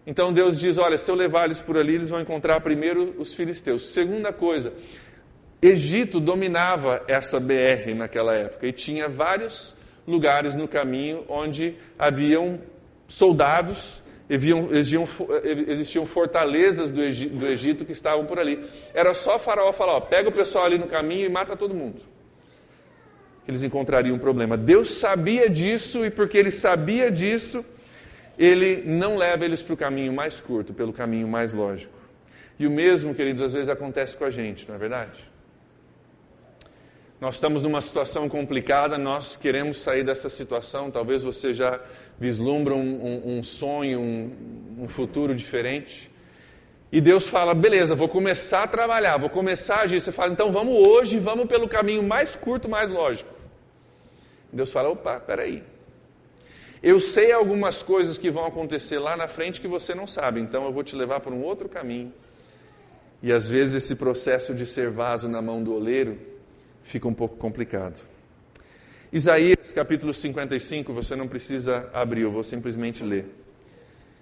Então 0.05 0.33
Deus 0.33 0.59
diz: 0.59 0.77
Olha, 0.77 0.99
se 0.99 1.09
eu 1.09 1.15
levar 1.15 1.45
eles 1.45 1.61
por 1.61 1.77
ali, 1.77 1.95
eles 1.95 2.09
vão 2.09 2.21
encontrar 2.21 2.61
primeiro 2.61 3.15
os 3.19 3.33
filisteus. 3.33 3.93
Segunda 3.93 4.33
coisa, 4.33 4.73
Egito 5.63 6.19
dominava 6.19 7.03
essa 7.07 7.39
BR 7.39 7.95
naquela 7.95 8.35
época 8.35 8.67
e 8.67 8.73
tinha 8.73 9.09
vários 9.09 9.75
lugares 10.07 10.55
no 10.55 10.67
caminho 10.67 11.25
onde 11.29 11.77
haviam 11.99 12.59
soldados, 13.07 14.03
existiam, 14.29 14.69
existiam 15.69 16.07
fortalezas 16.07 16.91
do 16.91 17.03
Egito, 17.03 17.35
do 17.35 17.47
Egito, 17.47 17.85
que 17.85 17.93
estavam 17.93 18.25
por 18.25 18.39
ali. 18.39 18.65
Era 18.95 19.13
só 19.13 19.39
Faraó 19.39 19.73
falar: 19.73 19.97
ó, 19.97 20.01
pega 20.01 20.29
o 20.29 20.33
pessoal 20.33 20.65
ali 20.65 20.79
no 20.79 20.87
caminho 20.87 21.27
e 21.27 21.29
mata 21.29 21.55
todo 21.55 21.75
mundo. 21.75 22.01
Eles 23.47 23.63
encontrariam 23.63 24.17
um 24.17 24.19
problema. 24.19 24.57
Deus 24.57 24.91
sabia 24.91 25.51
disso 25.51 26.07
e 26.07 26.11
porque 26.11 26.39
ele 26.39 26.51
sabia 26.51 27.11
disso, 27.11 27.79
ele 28.39 28.83
não 28.87 29.17
leva 29.17 29.45
eles 29.45 29.61
para 29.61 29.75
o 29.75 29.77
caminho 29.77 30.13
mais 30.13 30.41
curto, 30.41 30.73
pelo 30.73 30.93
caminho 30.93 31.29
mais 31.29 31.53
lógico. 31.53 31.99
E 32.59 32.67
o 32.67 32.71
mesmo, 32.71 33.15
queridos, 33.15 33.43
às 33.43 33.53
vezes 33.53 33.69
acontece 33.69 34.17
com 34.17 34.25
a 34.25 34.31
gente, 34.31 34.69
não 34.69 34.75
é 34.75 34.79
verdade? 34.79 35.30
Nós 37.21 37.35
estamos 37.35 37.61
numa 37.61 37.83
situação 37.83 38.31
complicada, 38.31 38.97
nós 38.97 39.37
queremos 39.37 39.79
sair 39.79 40.03
dessa 40.03 40.31
situação. 40.31 40.91
Talvez 40.91 41.23
você 41.23 41.53
já 41.53 41.79
vislumbra 42.19 42.75
um, 42.75 42.81
um, 42.81 43.39
um 43.39 43.43
sonho, 43.43 44.01
um, 44.01 44.85
um 44.85 44.89
futuro 44.89 45.35
diferente. 45.35 46.11
E 46.91 46.99
Deus 46.99 47.29
fala: 47.29 47.53
beleza, 47.53 47.95
vou 47.95 48.09
começar 48.09 48.63
a 48.63 48.67
trabalhar, 48.67 49.19
vou 49.19 49.29
começar 49.29 49.77
a 49.77 49.81
agir. 49.83 50.01
Você 50.01 50.11
fala: 50.11 50.33
então 50.33 50.51
vamos 50.51 50.75
hoje, 50.75 51.19
vamos 51.19 51.47
pelo 51.47 51.69
caminho 51.69 52.03
mais 52.03 52.35
curto, 52.35 52.71
mais 52.71 52.89
lógico. 52.89 53.35
Deus 54.51 54.73
fala: 54.73 54.89
opa, 54.89 55.21
peraí. 55.21 55.63
Eu 56.83 56.99
sei 57.01 57.33
algumas 57.33 57.83
coisas 57.83 58.17
que 58.17 58.31
vão 58.31 58.47
acontecer 58.47 58.99
lá 58.99 59.15
na 59.15 59.29
frente 59.29 59.61
que 59.61 59.69
você 59.69 59.95
não 59.95 60.07
sabe, 60.07 60.41
então 60.41 60.65
eu 60.65 60.73
vou 60.73 60.83
te 60.83 60.97
levar 60.97 61.21
por 61.21 61.35
um 61.35 61.43
outro 61.43 61.69
caminho. 61.69 62.15
E 63.23 63.31
às 63.31 63.51
vezes 63.51 63.85
esse 63.85 63.97
processo 63.97 64.55
de 64.55 64.65
ser 64.65 64.89
vaso 64.89 65.29
na 65.29 65.43
mão 65.43 65.63
do 65.63 65.75
oleiro 65.75 66.30
fica 66.83 67.07
um 67.07 67.15
pouco 67.15 67.37
complicado. 67.37 68.01
Isaías 69.13 69.73
capítulo 69.73 70.15
55, 70.15 70.93
você 70.93 71.17
não 71.17 71.27
precisa 71.27 71.89
abrir, 71.93 72.23
eu 72.23 72.31
vou 72.31 72.45
simplesmente 72.45 73.03
ler. 73.03 73.27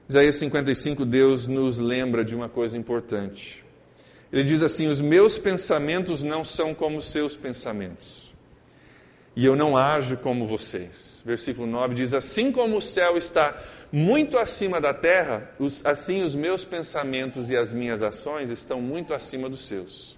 Isaías 0.08 0.36
55, 0.36 1.04
Deus 1.04 1.46
nos 1.46 1.78
lembra 1.78 2.24
de 2.24 2.34
uma 2.34 2.48
coisa 2.48 2.78
importante. 2.78 3.62
Ele 4.32 4.44
diz 4.44 4.62
assim: 4.62 4.88
Os 4.88 5.00
meus 5.00 5.36
pensamentos 5.38 6.22
não 6.22 6.44
são 6.44 6.74
como 6.74 6.98
os 6.98 7.10
seus 7.10 7.36
pensamentos, 7.36 8.34
e 9.36 9.44
eu 9.44 9.54
não 9.54 9.76
ajo 9.76 10.18
como 10.18 10.46
vocês. 10.46 11.20
Versículo 11.24 11.66
9 11.66 11.94
diz: 11.94 12.14
Assim 12.14 12.50
como 12.50 12.78
o 12.78 12.82
céu 12.82 13.18
está 13.18 13.54
muito 13.92 14.38
acima 14.38 14.80
da 14.80 14.92
terra, 14.92 15.50
assim 15.84 16.22
os 16.22 16.34
meus 16.34 16.64
pensamentos 16.64 17.50
e 17.50 17.56
as 17.56 17.72
minhas 17.72 18.02
ações 18.02 18.50
estão 18.50 18.80
muito 18.80 19.14
acima 19.14 19.48
dos 19.48 19.66
seus. 19.66 20.17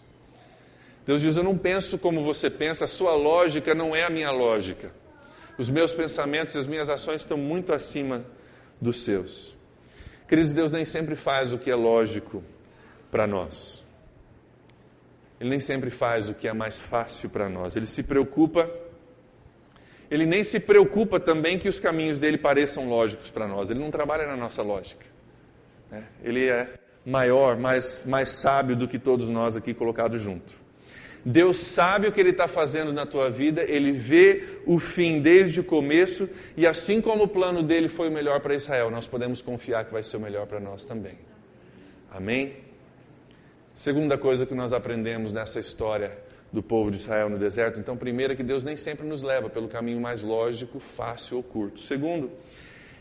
Deus 1.10 1.22
diz: 1.22 1.36
Eu 1.36 1.42
não 1.42 1.58
penso 1.58 1.98
como 1.98 2.22
você 2.22 2.48
pensa, 2.48 2.84
a 2.84 2.88
sua 2.88 3.16
lógica 3.16 3.74
não 3.74 3.96
é 3.96 4.04
a 4.04 4.10
minha 4.10 4.30
lógica. 4.30 4.92
Os 5.58 5.68
meus 5.68 5.92
pensamentos 5.92 6.54
e 6.54 6.58
as 6.58 6.66
minhas 6.66 6.88
ações 6.88 7.22
estão 7.22 7.36
muito 7.36 7.72
acima 7.72 8.24
dos 8.80 9.02
seus. 9.02 9.52
Queridos, 10.28 10.52
Deus 10.52 10.70
nem 10.70 10.84
sempre 10.84 11.16
faz 11.16 11.52
o 11.52 11.58
que 11.58 11.68
é 11.68 11.74
lógico 11.74 12.44
para 13.10 13.26
nós. 13.26 13.84
Ele 15.40 15.50
nem 15.50 15.58
sempre 15.58 15.90
faz 15.90 16.28
o 16.28 16.34
que 16.34 16.46
é 16.46 16.52
mais 16.52 16.78
fácil 16.78 17.30
para 17.30 17.48
nós. 17.48 17.74
Ele 17.74 17.88
se 17.88 18.04
preocupa, 18.04 18.70
ele 20.08 20.24
nem 20.24 20.44
se 20.44 20.60
preocupa 20.60 21.18
também 21.18 21.58
que 21.58 21.68
os 21.68 21.80
caminhos 21.80 22.20
dele 22.20 22.38
pareçam 22.38 22.88
lógicos 22.88 23.30
para 23.30 23.48
nós. 23.48 23.68
Ele 23.68 23.80
não 23.80 23.90
trabalha 23.90 24.28
na 24.28 24.36
nossa 24.36 24.62
lógica. 24.62 25.04
Né? 25.90 26.04
Ele 26.22 26.46
é 26.46 26.72
maior, 27.04 27.58
mais, 27.58 28.06
mais 28.06 28.28
sábio 28.28 28.76
do 28.76 28.86
que 28.86 28.96
todos 28.96 29.28
nós 29.28 29.56
aqui 29.56 29.74
colocados 29.74 30.20
juntos. 30.20 30.59
Deus 31.24 31.58
sabe 31.58 32.06
o 32.06 32.12
que 32.12 32.20
Ele 32.20 32.30
está 32.30 32.48
fazendo 32.48 32.92
na 32.92 33.04
tua 33.04 33.30
vida, 33.30 33.62
Ele 33.62 33.92
vê 33.92 34.44
o 34.66 34.78
fim 34.78 35.20
desde 35.20 35.60
o 35.60 35.64
começo, 35.64 36.28
e 36.56 36.66
assim 36.66 37.00
como 37.00 37.24
o 37.24 37.28
plano 37.28 37.62
dele 37.62 37.88
foi 37.88 38.08
o 38.08 38.12
melhor 38.12 38.40
para 38.40 38.54
Israel, 38.54 38.90
nós 38.90 39.06
podemos 39.06 39.42
confiar 39.42 39.84
que 39.84 39.92
vai 39.92 40.02
ser 40.02 40.16
o 40.16 40.20
melhor 40.20 40.46
para 40.46 40.60
nós 40.60 40.84
também. 40.84 41.18
Amém? 42.10 42.56
Segunda 43.74 44.18
coisa 44.18 44.44
que 44.44 44.54
nós 44.54 44.72
aprendemos 44.72 45.32
nessa 45.32 45.60
história 45.60 46.16
do 46.52 46.62
povo 46.62 46.90
de 46.90 46.96
Israel 46.96 47.28
no 47.28 47.38
deserto, 47.38 47.78
então, 47.78 47.96
primeiro 47.96 48.32
é 48.32 48.36
que 48.36 48.42
Deus 48.42 48.64
nem 48.64 48.76
sempre 48.76 49.06
nos 49.06 49.22
leva 49.22 49.48
pelo 49.48 49.68
caminho 49.68 50.00
mais 50.00 50.20
lógico, 50.20 50.80
fácil 50.80 51.36
ou 51.36 51.42
curto. 51.42 51.78
Segundo, 51.78 52.30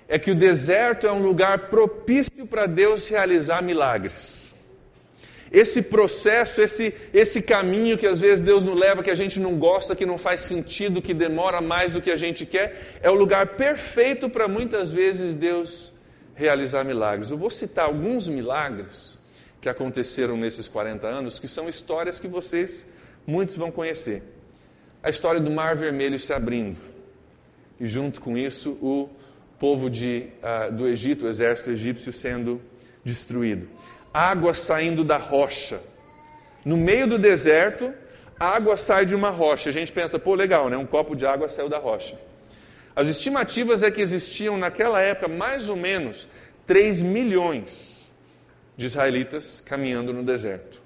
é 0.07 0.19
que 0.19 0.31
o 0.31 0.35
deserto 0.35 1.07
é 1.07 1.11
um 1.11 1.21
lugar 1.21 1.69
propício 1.69 2.45
para 2.47 2.65
Deus 2.65 3.07
realizar 3.07 3.61
milagres. 3.61 4.48
Esse 5.51 5.83
processo, 5.83 6.61
esse, 6.61 6.93
esse 7.13 7.41
caminho 7.41 7.97
que 7.97 8.05
às 8.05 8.19
vezes 8.19 8.43
Deus 8.43 8.63
nos 8.63 8.79
leva, 8.79 9.01
que 9.01 9.09
a 9.09 9.15
gente 9.15 9.39
não 9.39 9.57
gosta, 9.57 9.95
que 9.95 10.05
não 10.05 10.17
faz 10.17 10.41
sentido, 10.41 11.01
que 11.01 11.13
demora 11.13 11.59
mais 11.59 11.93
do 11.93 12.01
que 12.01 12.11
a 12.11 12.17
gente 12.17 12.45
quer, 12.45 12.99
é 13.01 13.09
o 13.09 13.15
lugar 13.15 13.47
perfeito 13.55 14.29
para 14.29 14.47
muitas 14.47 14.91
vezes 14.91 15.33
Deus 15.33 15.91
realizar 16.35 16.83
milagres. 16.83 17.31
Eu 17.31 17.37
vou 17.37 17.49
citar 17.49 17.85
alguns 17.85 18.27
milagres 18.27 19.17
que 19.59 19.67
aconteceram 19.67 20.37
nesses 20.37 20.67
40 20.67 21.07
anos, 21.07 21.39
que 21.39 21.47
são 21.47 21.67
histórias 21.67 22.19
que 22.19 22.27
vocês, 22.27 22.93
muitos 23.25 23.57
vão 23.57 23.71
conhecer. 23.71 24.23
A 25.01 25.09
história 25.09 25.41
do 25.41 25.49
Mar 25.49 25.75
Vermelho 25.75 26.19
se 26.19 26.31
abrindo, 26.31 26.77
e 27.79 27.87
junto 27.87 28.21
com 28.21 28.37
isso, 28.37 28.71
o 28.81 29.09
povo 29.57 29.89
de, 29.89 30.27
uh, 30.43 30.71
do 30.71 30.87
Egito, 30.87 31.25
o 31.25 31.29
exército 31.29 31.71
egípcio 31.71 32.13
sendo 32.13 32.61
destruído 33.03 33.67
água 34.13 34.53
saindo 34.53 35.03
da 35.03 35.17
rocha. 35.17 35.79
No 36.65 36.77
meio 36.77 37.07
do 37.07 37.17
deserto, 37.17 37.93
água 38.39 38.77
sai 38.77 39.05
de 39.05 39.15
uma 39.15 39.29
rocha. 39.29 39.69
A 39.69 39.73
gente 39.73 39.91
pensa, 39.91 40.17
pô, 40.19 40.35
legal, 40.35 40.69
né? 40.69 40.77
Um 40.77 40.85
copo 40.85 41.15
de 41.15 41.25
água 41.25 41.49
saiu 41.49 41.69
da 41.69 41.77
rocha. 41.77 42.19
As 42.95 43.07
estimativas 43.07 43.83
é 43.83 43.91
que 43.91 44.01
existiam 44.01 44.57
naquela 44.57 44.99
época 45.01 45.27
mais 45.27 45.69
ou 45.69 45.75
menos 45.75 46.27
3 46.67 47.01
milhões 47.01 48.09
de 48.75 48.85
israelitas 48.85 49.61
caminhando 49.65 50.13
no 50.13 50.23
deserto. 50.23 50.79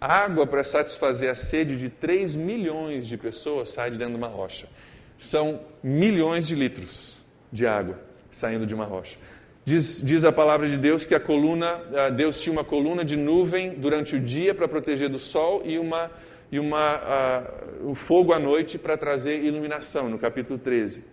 água 0.00 0.46
para 0.46 0.62
satisfazer 0.62 1.30
a 1.30 1.34
sede 1.34 1.76
de 1.76 1.90
3 1.90 2.36
milhões 2.36 3.08
de 3.08 3.16
pessoas 3.16 3.70
sai 3.70 3.90
de 3.90 3.98
dentro 3.98 4.14
de 4.14 4.18
uma 4.18 4.28
rocha. 4.28 4.68
São 5.16 5.60
milhões 5.82 6.46
de 6.46 6.54
litros 6.54 7.16
de 7.52 7.66
água 7.66 7.98
saindo 8.30 8.66
de 8.66 8.74
uma 8.74 8.84
rocha. 8.84 9.16
Diz, 9.68 10.00
diz, 10.02 10.24
a 10.24 10.32
palavra 10.32 10.66
de 10.66 10.78
Deus 10.78 11.04
que 11.04 11.14
a 11.14 11.20
coluna, 11.20 11.74
Deus 12.16 12.40
tinha 12.40 12.50
uma 12.50 12.64
coluna 12.64 13.04
de 13.04 13.18
nuvem 13.18 13.74
durante 13.74 14.16
o 14.16 14.18
dia 14.18 14.54
para 14.54 14.66
proteger 14.66 15.10
do 15.10 15.18
sol 15.18 15.60
e 15.62 15.78
uma 15.78 16.10
e 16.50 16.58
uma 16.58 16.96
uh, 16.96 17.90
o 17.90 17.94
fogo 17.94 18.32
à 18.32 18.38
noite 18.38 18.78
para 18.78 18.96
trazer 18.96 19.44
iluminação, 19.44 20.08
no 20.08 20.18
capítulo 20.18 20.58
13. 20.58 21.04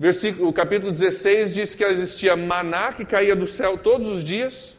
Versículo, 0.00 0.48
o 0.48 0.52
capítulo 0.52 0.90
16 0.90 1.54
diz 1.54 1.76
que 1.76 1.84
existia 1.84 2.34
maná 2.34 2.92
que 2.92 3.04
caía 3.04 3.36
do 3.36 3.46
céu 3.46 3.78
todos 3.78 4.08
os 4.08 4.24
dias. 4.24 4.76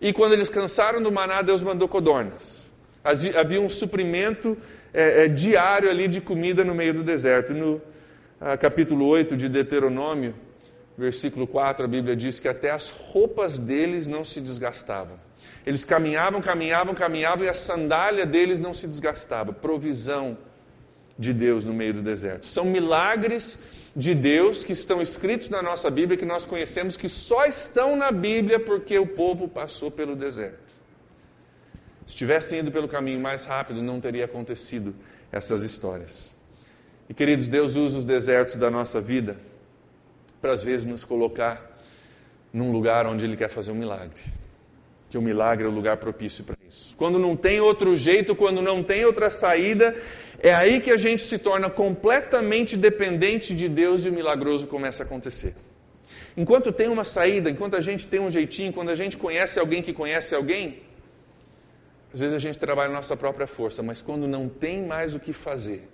E 0.00 0.12
quando 0.12 0.34
eles 0.34 0.48
cansaram 0.48 1.02
do 1.02 1.10
maná, 1.10 1.42
Deus 1.42 1.60
mandou 1.60 1.88
codornas. 1.88 2.64
Havia 3.02 3.60
um 3.60 3.68
suprimento 3.68 4.56
é, 4.94 5.24
é, 5.24 5.28
diário 5.28 5.90
ali 5.90 6.06
de 6.06 6.20
comida 6.20 6.62
no 6.62 6.72
meio 6.72 6.94
do 6.94 7.02
deserto. 7.02 7.52
No 7.52 7.74
uh, 8.40 8.56
capítulo 8.60 9.08
8 9.08 9.36
de 9.36 9.48
Deuteronômio, 9.48 10.36
versículo 11.00 11.46
4, 11.46 11.84
a 11.84 11.88
Bíblia 11.88 12.14
diz 12.14 12.38
que 12.38 12.46
até 12.46 12.70
as 12.70 12.90
roupas 12.90 13.58
deles 13.58 14.06
não 14.06 14.24
se 14.24 14.40
desgastavam. 14.40 15.18
Eles 15.66 15.84
caminhavam, 15.84 16.40
caminhavam, 16.40 16.94
caminhavam 16.94 17.44
e 17.44 17.48
a 17.48 17.54
sandália 17.54 18.26
deles 18.26 18.60
não 18.60 18.74
se 18.74 18.86
desgastava. 18.86 19.52
Provisão 19.52 20.36
de 21.18 21.32
Deus 21.32 21.64
no 21.64 21.72
meio 21.72 21.94
do 21.94 22.02
deserto. 22.02 22.46
São 22.46 22.64
milagres 22.64 23.58
de 23.96 24.14
Deus 24.14 24.62
que 24.62 24.72
estão 24.72 25.02
escritos 25.02 25.48
na 25.48 25.62
nossa 25.62 25.90
Bíblia, 25.90 26.16
que 26.16 26.24
nós 26.24 26.44
conhecemos, 26.44 26.96
que 26.96 27.08
só 27.08 27.44
estão 27.46 27.96
na 27.96 28.12
Bíblia 28.12 28.60
porque 28.60 28.98
o 28.98 29.06
povo 29.06 29.48
passou 29.48 29.90
pelo 29.90 30.14
deserto. 30.14 30.70
Se 32.06 32.14
tivessem 32.14 32.60
ido 32.60 32.70
pelo 32.70 32.88
caminho 32.88 33.20
mais 33.20 33.44
rápido, 33.44 33.82
não 33.82 34.00
teria 34.00 34.24
acontecido 34.24 34.94
essas 35.32 35.62
histórias. 35.62 36.30
E 37.08 37.14
queridos, 37.14 37.48
Deus 37.48 37.74
usa 37.74 37.98
os 37.98 38.04
desertos 38.04 38.56
da 38.56 38.70
nossa 38.70 39.00
vida 39.00 39.36
para 40.40 40.52
às 40.52 40.62
vezes 40.62 40.86
nos 40.86 41.04
colocar 41.04 41.78
num 42.52 42.72
lugar 42.72 43.06
onde 43.06 43.24
Ele 43.24 43.36
quer 43.36 43.48
fazer 43.48 43.70
um 43.70 43.74
milagre. 43.74 44.20
Que 45.08 45.18
o 45.18 45.22
milagre 45.22 45.64
é 45.64 45.68
o 45.68 45.72
lugar 45.72 45.96
propício 45.96 46.44
para 46.44 46.56
isso. 46.68 46.94
Quando 46.96 47.18
não 47.18 47.36
tem 47.36 47.60
outro 47.60 47.96
jeito, 47.96 48.34
quando 48.34 48.62
não 48.62 48.82
tem 48.82 49.04
outra 49.04 49.28
saída, 49.28 49.94
é 50.42 50.54
aí 50.54 50.80
que 50.80 50.90
a 50.90 50.96
gente 50.96 51.22
se 51.22 51.38
torna 51.38 51.68
completamente 51.68 52.76
dependente 52.76 53.54
de 53.54 53.68
Deus 53.68 54.04
e 54.04 54.08
o 54.08 54.12
milagroso 54.12 54.66
começa 54.66 55.02
a 55.02 55.06
acontecer. 55.06 55.54
Enquanto 56.36 56.72
tem 56.72 56.88
uma 56.88 57.04
saída, 57.04 57.50
enquanto 57.50 57.74
a 57.74 57.80
gente 57.80 58.06
tem 58.06 58.20
um 58.20 58.30
jeitinho, 58.30 58.72
quando 58.72 58.90
a 58.90 58.94
gente 58.94 59.16
conhece 59.16 59.58
alguém 59.58 59.82
que 59.82 59.92
conhece 59.92 60.34
alguém, 60.34 60.80
às 62.14 62.20
vezes 62.20 62.34
a 62.34 62.38
gente 62.38 62.58
trabalha 62.58 62.92
nossa 62.92 63.16
própria 63.16 63.46
força, 63.46 63.82
mas 63.82 64.00
quando 64.00 64.26
não 64.26 64.48
tem 64.48 64.86
mais 64.86 65.14
o 65.14 65.20
que 65.20 65.32
fazer, 65.32 65.88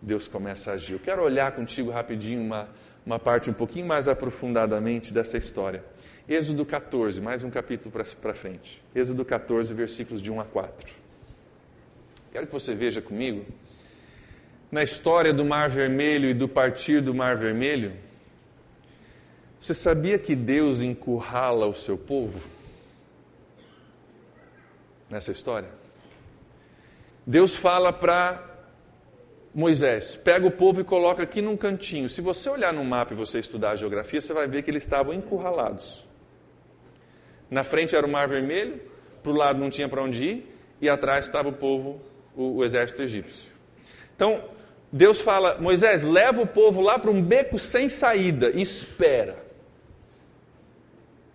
Deus 0.00 0.26
começa 0.26 0.70
a 0.70 0.74
agir. 0.74 0.94
Eu 0.94 0.98
quero 0.98 1.22
olhar 1.22 1.52
contigo 1.52 1.90
rapidinho 1.90 2.40
uma, 2.40 2.68
uma 3.10 3.18
parte 3.18 3.50
um 3.50 3.52
pouquinho 3.52 3.86
mais 3.86 4.06
aprofundadamente 4.06 5.12
dessa 5.12 5.36
história. 5.36 5.82
Êxodo 6.28 6.64
14, 6.64 7.20
mais 7.20 7.42
um 7.42 7.50
capítulo 7.50 7.90
para 7.90 8.34
frente. 8.34 8.80
Êxodo 8.94 9.24
14, 9.24 9.74
versículos 9.74 10.22
de 10.22 10.30
1 10.30 10.40
a 10.40 10.44
4. 10.44 10.94
Quero 12.30 12.46
que 12.46 12.52
você 12.52 12.72
veja 12.72 13.02
comigo, 13.02 13.44
na 14.70 14.84
história 14.84 15.34
do 15.34 15.44
Mar 15.44 15.68
Vermelho 15.68 16.30
e 16.30 16.34
do 16.34 16.48
partir 16.48 17.00
do 17.00 17.12
Mar 17.12 17.36
Vermelho, 17.36 17.94
você 19.60 19.74
sabia 19.74 20.16
que 20.16 20.36
Deus 20.36 20.80
encurrala 20.80 21.66
o 21.66 21.74
seu 21.74 21.98
povo? 21.98 22.38
Nessa 25.10 25.32
história. 25.32 25.68
Deus 27.26 27.56
fala 27.56 27.92
para 27.92 28.49
Moisés, 29.52 30.14
pega 30.14 30.46
o 30.46 30.50
povo 30.50 30.80
e 30.80 30.84
coloca 30.84 31.22
aqui 31.22 31.42
num 31.42 31.56
cantinho. 31.56 32.08
Se 32.08 32.20
você 32.20 32.48
olhar 32.48 32.72
no 32.72 32.84
mapa 32.84 33.12
e 33.12 33.16
você 33.16 33.40
estudar 33.40 33.72
a 33.72 33.76
geografia, 33.76 34.20
você 34.20 34.32
vai 34.32 34.46
ver 34.46 34.62
que 34.62 34.70
eles 34.70 34.84
estavam 34.84 35.12
encurralados. 35.12 36.06
Na 37.50 37.64
frente 37.64 37.96
era 37.96 38.06
o 38.06 38.10
Mar 38.10 38.28
Vermelho, 38.28 38.80
para 39.22 39.32
o 39.32 39.34
lado 39.34 39.58
não 39.58 39.68
tinha 39.68 39.88
para 39.88 40.02
onde 40.02 40.24
ir, 40.24 40.56
e 40.80 40.88
atrás 40.88 41.26
estava 41.26 41.48
o 41.48 41.52
povo, 41.52 42.00
o, 42.36 42.58
o 42.58 42.64
exército 42.64 43.02
egípcio. 43.02 43.50
Então, 44.14 44.40
Deus 44.92 45.20
fala: 45.20 45.58
Moisés, 45.60 46.04
leva 46.04 46.40
o 46.40 46.46
povo 46.46 46.80
lá 46.80 46.96
para 46.96 47.10
um 47.10 47.20
beco 47.20 47.58
sem 47.58 47.88
saída, 47.88 48.50
e 48.54 48.62
espera 48.62 49.36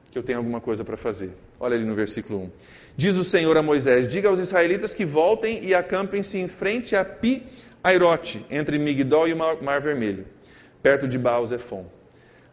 que 0.09 0.17
eu 0.17 0.23
tenho 0.23 0.37
alguma 0.37 0.61
coisa 0.61 0.85
para 0.85 0.95
fazer. 0.95 1.33
Olha 1.59 1.75
ali 1.75 1.83
no 1.83 1.95
versículo 1.95 2.43
1. 2.43 2.51
Diz 2.95 3.17
o 3.17 3.23
Senhor 3.25 3.57
a 3.57 3.61
Moisés: 3.61 4.07
Diga 4.07 4.29
aos 4.29 4.39
israelitas 4.39 4.93
que 4.93 5.03
voltem 5.03 5.65
e 5.65 5.75
acampem-se 5.75 6.37
em 6.37 6.47
frente 6.47 6.95
a 6.95 7.03
Pi 7.03 7.43
Airote, 7.85 8.43
entre 8.49 8.79
Migdol 8.79 9.27
e 9.27 9.33
o 9.33 9.37
Mar 9.37 9.79
Vermelho, 9.79 10.25
perto 10.81 11.07
de 11.07 11.19
baal 11.19 11.43
-Zephon. 11.43 11.85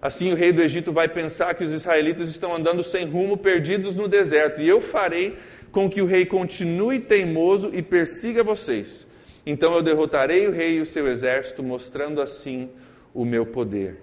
Assim 0.00 0.30
o 0.30 0.36
rei 0.36 0.52
do 0.52 0.60
Egito 0.60 0.92
vai 0.92 1.08
pensar 1.08 1.54
que 1.54 1.64
os 1.64 1.72
israelitas 1.72 2.28
estão 2.28 2.54
andando 2.54 2.84
sem 2.84 3.06
rumo, 3.06 3.38
perdidos 3.38 3.94
no 3.94 4.06
deserto, 4.08 4.60
e 4.60 4.68
eu 4.68 4.78
farei 4.82 5.38
com 5.70 5.88
que 5.88 6.02
o 6.02 6.06
rei 6.06 6.26
continue 6.26 7.00
teimoso 7.00 7.74
e 7.74 7.80
persiga 7.80 8.42
vocês. 8.42 9.06
Então 9.46 9.74
eu 9.74 9.82
derrotarei 9.82 10.46
o 10.46 10.52
rei 10.52 10.76
e 10.76 10.80
o 10.82 10.86
seu 10.86 11.08
exército, 11.08 11.62
mostrando 11.62 12.20
assim 12.20 12.68
o 13.14 13.24
meu 13.24 13.46
poder. 13.46 14.02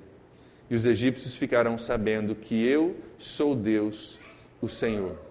E 0.67 0.73
os 0.73 0.83
egípcios 0.83 1.35
ficarão 1.35 1.77
sabendo 1.77 2.33
que 2.33 2.65
eu 2.65 2.95
sou 3.19 3.55
Deus, 3.55 4.17
o 4.59 4.67
Senhor. 4.67 5.28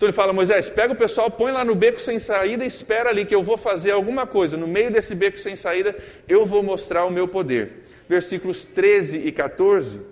Então 0.00 0.08
ele 0.08 0.16
fala: 0.16 0.32
Moisés, 0.32 0.66
pega 0.70 0.94
o 0.94 0.96
pessoal, 0.96 1.30
põe 1.30 1.52
lá 1.52 1.62
no 1.62 1.74
beco 1.74 2.00
sem 2.00 2.18
saída 2.18 2.64
e 2.64 2.66
espera 2.66 3.10
ali 3.10 3.26
que 3.26 3.34
eu 3.34 3.42
vou 3.42 3.58
fazer 3.58 3.90
alguma 3.90 4.26
coisa. 4.26 4.56
No 4.56 4.66
meio 4.66 4.90
desse 4.90 5.14
beco 5.14 5.38
sem 5.38 5.54
saída, 5.54 5.94
eu 6.26 6.46
vou 6.46 6.62
mostrar 6.62 7.04
o 7.04 7.10
meu 7.10 7.28
poder. 7.28 7.84
Versículos 8.08 8.64
13 8.64 9.18
e 9.18 9.30
14 9.30 10.06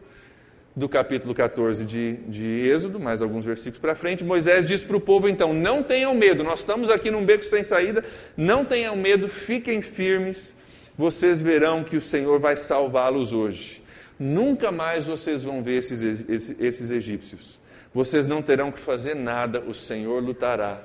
do 0.77 0.91
capítulo 0.91 1.35
14 1.35 1.87
de, 1.87 2.17
de 2.29 2.69
Êxodo, 2.69 3.01
mais 3.01 3.23
alguns 3.23 3.47
versículos 3.47 3.79
para 3.79 3.95
frente, 3.95 4.23
Moisés 4.23 4.67
diz 4.67 4.85
para 4.85 4.99
o 4.99 5.01
povo 5.01 5.27
então: 5.27 5.55
não 5.55 5.83
tenham 5.83 6.15
medo, 6.15 6.45
nós 6.45 6.61
estamos 6.61 6.91
aqui 6.91 7.11
num 7.11 7.25
beco 7.25 7.43
sem 7.43 7.65
saída, 7.65 8.05
não 8.37 8.67
tenham 8.67 8.95
medo, 8.95 9.27
fiquem 9.27 9.81
firmes, 9.81 10.59
vocês 10.99 11.41
verão 11.41 11.83
que 11.83 11.97
o 11.97 12.01
Senhor 12.03 12.39
vai 12.39 12.59
salvá-los 12.59 13.33
hoje. 13.33 13.83
Nunca 14.21 14.71
mais 14.71 15.07
vocês 15.07 15.43
vão 15.43 15.63
ver 15.63 15.79
esses, 15.79 16.03
esses, 16.29 16.61
esses 16.61 16.91
egípcios. 16.91 17.58
Vocês 17.99 18.29
não 18.29 18.41
terão 18.41 18.71
que 18.71 18.79
fazer 18.79 19.17
nada, 19.17 19.59
o 19.59 19.75
Senhor 19.75 20.23
lutará 20.23 20.81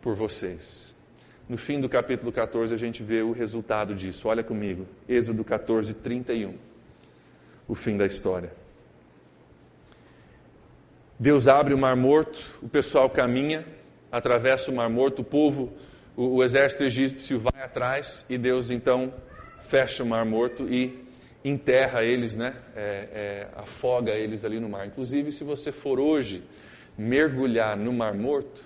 por 0.00 0.14
vocês. 0.14 0.94
No 1.48 1.58
fim 1.58 1.80
do 1.80 1.88
capítulo 1.88 2.30
14, 2.30 2.72
a 2.72 2.76
gente 2.76 3.02
vê 3.02 3.20
o 3.20 3.32
resultado 3.32 3.96
disso. 3.96 4.28
Olha 4.28 4.44
comigo, 4.44 4.86
Êxodo 5.08 5.42
14, 5.42 5.92
31. 5.94 6.54
O 7.66 7.74
fim 7.74 7.96
da 7.96 8.06
história. 8.06 8.52
Deus 11.18 11.48
abre 11.48 11.74
o 11.74 11.78
mar 11.78 11.96
morto, 11.96 12.38
o 12.62 12.68
pessoal 12.68 13.10
caminha, 13.10 13.66
atravessa 14.12 14.70
o 14.70 14.74
mar 14.76 14.88
morto, 14.88 15.22
o 15.22 15.24
povo, 15.24 15.72
o, 16.16 16.36
o 16.36 16.44
exército 16.44 16.84
egípcio 16.84 17.40
vai 17.40 17.60
atrás 17.60 18.24
e 18.30 18.38
Deus 18.38 18.70
então 18.70 19.12
fecha 19.64 20.04
o 20.04 20.06
mar 20.06 20.24
morto 20.24 20.72
e 20.72 21.11
enterra 21.44 22.04
eles, 22.04 22.36
né? 22.36 22.54
É, 22.76 23.08
é, 23.12 23.48
afoga 23.56 24.12
eles 24.12 24.44
ali 24.44 24.60
no 24.60 24.68
mar. 24.68 24.86
Inclusive, 24.86 25.32
se 25.32 25.44
você 25.44 25.72
for 25.72 25.98
hoje 25.98 26.42
mergulhar 26.96 27.76
no 27.76 27.92
Mar 27.92 28.14
Morto, 28.14 28.64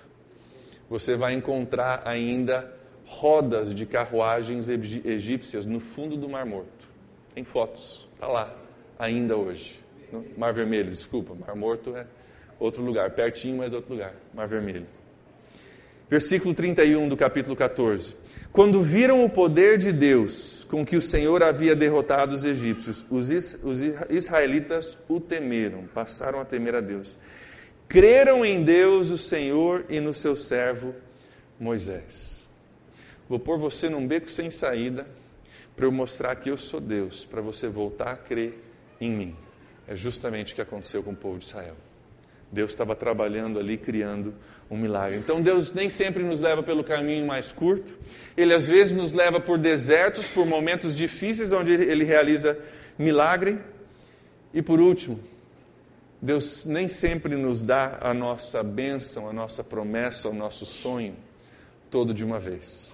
você 0.89 1.15
vai 1.15 1.33
encontrar 1.33 2.03
ainda 2.05 2.73
rodas 3.05 3.73
de 3.73 3.85
carruagens 3.85 4.67
egípcias 4.69 5.65
no 5.65 5.79
fundo 5.79 6.17
do 6.17 6.27
Mar 6.27 6.45
Morto. 6.45 6.87
Tem 7.33 7.43
fotos, 7.43 8.07
está 8.13 8.27
lá, 8.27 8.55
ainda 8.99 9.35
hoje. 9.35 9.79
Mar 10.37 10.53
Vermelho, 10.53 10.91
desculpa, 10.91 11.33
Mar 11.33 11.55
Morto 11.55 11.95
é 11.95 12.05
outro 12.59 12.81
lugar, 12.81 13.11
pertinho, 13.11 13.57
mas 13.57 13.73
outro 13.73 13.93
lugar, 13.93 14.13
Mar 14.33 14.47
Vermelho. 14.47 14.87
Versículo 16.09 16.53
31 16.53 17.09
do 17.09 17.17
capítulo 17.17 17.55
14. 17.55 18.26
Quando 18.51 18.81
viram 18.81 19.23
o 19.23 19.29
poder 19.29 19.77
de 19.77 19.91
Deus 19.91 20.63
com 20.63 20.85
que 20.85 20.95
o 20.95 21.01
Senhor 21.01 21.43
havia 21.43 21.75
derrotado 21.75 22.33
os 22.33 22.43
egípcios, 22.43 23.05
os 23.11 23.29
israelitas 24.09 24.97
o 25.07 25.19
temeram, 25.19 25.85
passaram 25.93 26.39
a 26.39 26.45
temer 26.45 26.75
a 26.75 26.81
Deus. 26.81 27.17
Creram 27.87 28.43
em 28.43 28.63
Deus, 28.63 29.09
o 29.11 29.17
Senhor, 29.17 29.85
e 29.89 29.99
no 29.99 30.13
seu 30.13 30.35
servo 30.35 30.93
Moisés. 31.59 32.39
Vou 33.29 33.39
pôr 33.39 33.57
você 33.57 33.89
num 33.89 34.05
beco 34.07 34.29
sem 34.29 34.49
saída 34.49 35.07
para 35.75 35.85
eu 35.85 35.91
mostrar 35.91 36.35
que 36.35 36.49
eu 36.49 36.57
sou 36.57 36.81
Deus, 36.81 37.23
para 37.23 37.41
você 37.41 37.67
voltar 37.67 38.11
a 38.11 38.17
crer 38.17 38.61
em 38.99 39.11
mim. 39.11 39.35
É 39.87 39.95
justamente 39.95 40.51
o 40.51 40.55
que 40.55 40.61
aconteceu 40.61 41.03
com 41.03 41.11
o 41.11 41.15
povo 41.15 41.37
de 41.37 41.45
Israel. 41.45 41.75
Deus 42.51 42.71
estava 42.71 42.95
trabalhando 42.95 43.59
ali, 43.59 43.77
criando 43.77 44.33
um 44.69 44.77
milagre. 44.77 45.17
Então 45.17 45.41
Deus 45.41 45.73
nem 45.73 45.89
sempre 45.89 46.23
nos 46.23 46.41
leva 46.41 46.63
pelo 46.63 46.83
caminho 46.83 47.25
mais 47.25 47.51
curto. 47.51 47.97
Ele 48.35 48.53
às 48.53 48.65
vezes 48.65 48.95
nos 48.95 49.13
leva 49.13 49.39
por 49.39 49.57
desertos, 49.57 50.27
por 50.27 50.45
momentos 50.45 50.95
difíceis 50.95 51.51
onde 51.51 51.71
ele 51.71 52.03
realiza 52.03 52.57
milagre. 52.97 53.59
E 54.53 54.61
por 54.61 54.79
último, 54.79 55.19
Deus 56.21 56.65
nem 56.65 56.87
sempre 56.87 57.35
nos 57.35 57.61
dá 57.61 57.99
a 58.01 58.13
nossa 58.13 58.63
bênção, 58.63 59.29
a 59.29 59.33
nossa 59.33 59.63
promessa, 59.63 60.29
o 60.29 60.33
nosso 60.33 60.65
sonho 60.65 61.15
todo 61.91 62.13
de 62.13 62.23
uma 62.23 62.39
vez. 62.39 62.91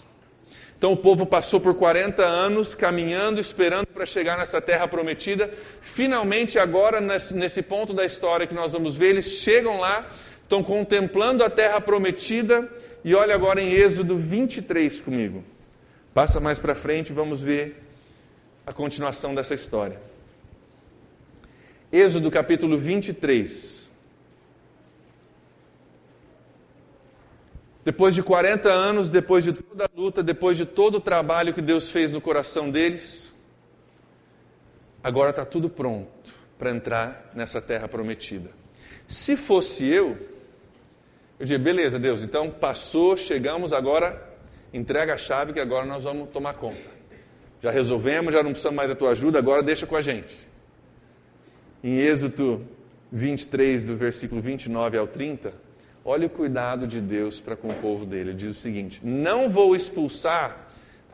Então 0.78 0.92
o 0.92 0.98
povo 0.98 1.26
passou 1.26 1.62
por 1.62 1.76
40 1.76 2.24
anos 2.24 2.76
caminhando, 2.76 3.40
esperando 3.40 3.88
para 4.04 4.06
chegar 4.06 4.38
nessa 4.38 4.62
terra 4.62 4.86
prometida. 4.86 5.50
Finalmente, 5.80 6.60
agora, 6.60 7.00
nesse 7.00 7.64
ponto 7.64 7.94
da 7.94 8.06
história 8.06 8.46
que 8.46 8.54
nós 8.54 8.74
vamos 8.74 8.96
ver, 8.96 9.12
eles 9.12 9.26
chegam 9.26 9.80
lá, 9.80 10.12
estão 10.42 10.62
contemplando 10.62 11.42
a 11.42 11.50
terra 11.50 11.80
prometida. 11.80 12.70
E 13.06 13.16
olha 13.16 13.34
agora 13.34 13.62
em 13.62 13.72
Êxodo 13.72 14.18
23 14.18 15.00
comigo. 15.00 15.42
Passa 16.14 16.42
mais 16.42 16.60
para 16.60 16.76
frente, 16.76 17.14
vamos 17.14 17.42
ver 17.42 17.82
a 18.68 18.74
continuação 18.74 19.34
dessa 19.34 19.54
história. 19.54 19.98
Êxodo 21.90 22.30
capítulo 22.30 22.78
23. 22.78 23.90
Depois 27.86 28.14
de 28.14 28.22
40 28.22 28.70
anos, 28.70 29.08
depois 29.08 29.46
de 29.46 29.54
toda 29.54 29.86
a 29.86 29.90
luta, 29.96 30.22
depois 30.22 30.58
de 30.58 30.66
todo 30.66 30.96
o 30.96 31.02
trabalho 31.02 31.54
que 31.54 31.62
Deus 31.62 31.90
fez 31.90 32.12
no 32.12 32.20
coração 32.20 32.70
deles, 32.70 33.33
agora 35.04 35.32
está 35.32 35.46
tudo 35.46 35.70
pronto 35.70 36.34
para 36.58 36.72
entrar 36.72 37.32
nessa 37.36 37.62
terra 37.62 37.88
prometida. 37.88 38.50
Se 39.08 39.36
fosse 39.36 39.86
eu, 39.86 40.18
eu 41.40 41.46
diria: 41.46 41.60
beleza, 41.60 42.00
Deus, 42.00 42.24
então 42.24 42.50
passou, 42.50 43.18
chegamos, 43.18 43.74
agora 43.74 44.32
entrega 44.74 45.14
a 45.14 45.18
chave 45.18 45.54
que 45.54 45.60
agora 45.60 45.86
nós 45.86 46.04
vamos 46.04 46.30
tomar 46.30 46.54
conta. 46.54 46.94
Já 47.62 47.72
resolvemos, 47.72 48.34
já 48.34 48.42
não 48.42 48.52
precisamos 48.52 48.76
mais 48.78 48.90
da 48.90 48.96
tua 48.96 49.12
ajuda, 49.12 49.40
agora 49.40 49.62
deixa 49.62 49.86
com 49.86 49.96
a 49.96 50.02
gente. 50.02 50.38
Em 51.84 51.98
Êxodo 51.98 52.66
23, 53.12 53.84
do 53.84 53.96
versículo 53.96 54.42
29 54.42 54.98
ao 54.98 55.08
30, 55.08 55.54
Olha 56.06 56.28
o 56.28 56.30
cuidado 56.30 56.86
de 56.86 57.00
Deus 57.00 57.40
para 57.40 57.56
com 57.56 57.70
o 57.70 57.76
povo 57.76 58.06
dele. 58.06 58.32
Ele 58.32 58.38
diz 58.38 58.50
o 58.50 58.54
seguinte: 58.54 59.06
Não 59.06 59.50
vou 59.50 59.76
expulsar, 59.76 60.63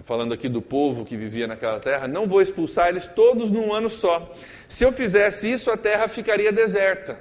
falando 0.09 0.33
aqui 0.33 0.49
do 0.49 0.59
povo 0.59 1.05
que 1.05 1.15
vivia 1.15 1.45
naquela 1.45 1.79
terra, 1.79 2.07
não 2.07 2.25
vou 2.25 2.41
expulsar 2.41 2.87
eles 2.89 3.05
todos 3.05 3.51
num 3.51 3.71
ano 3.71 3.91
só. 3.91 4.33
Se 4.67 4.83
eu 4.83 4.91
fizesse 4.91 5.51
isso, 5.51 5.69
a 5.69 5.77
terra 5.77 6.07
ficaria 6.07 6.51
deserta. 6.51 7.19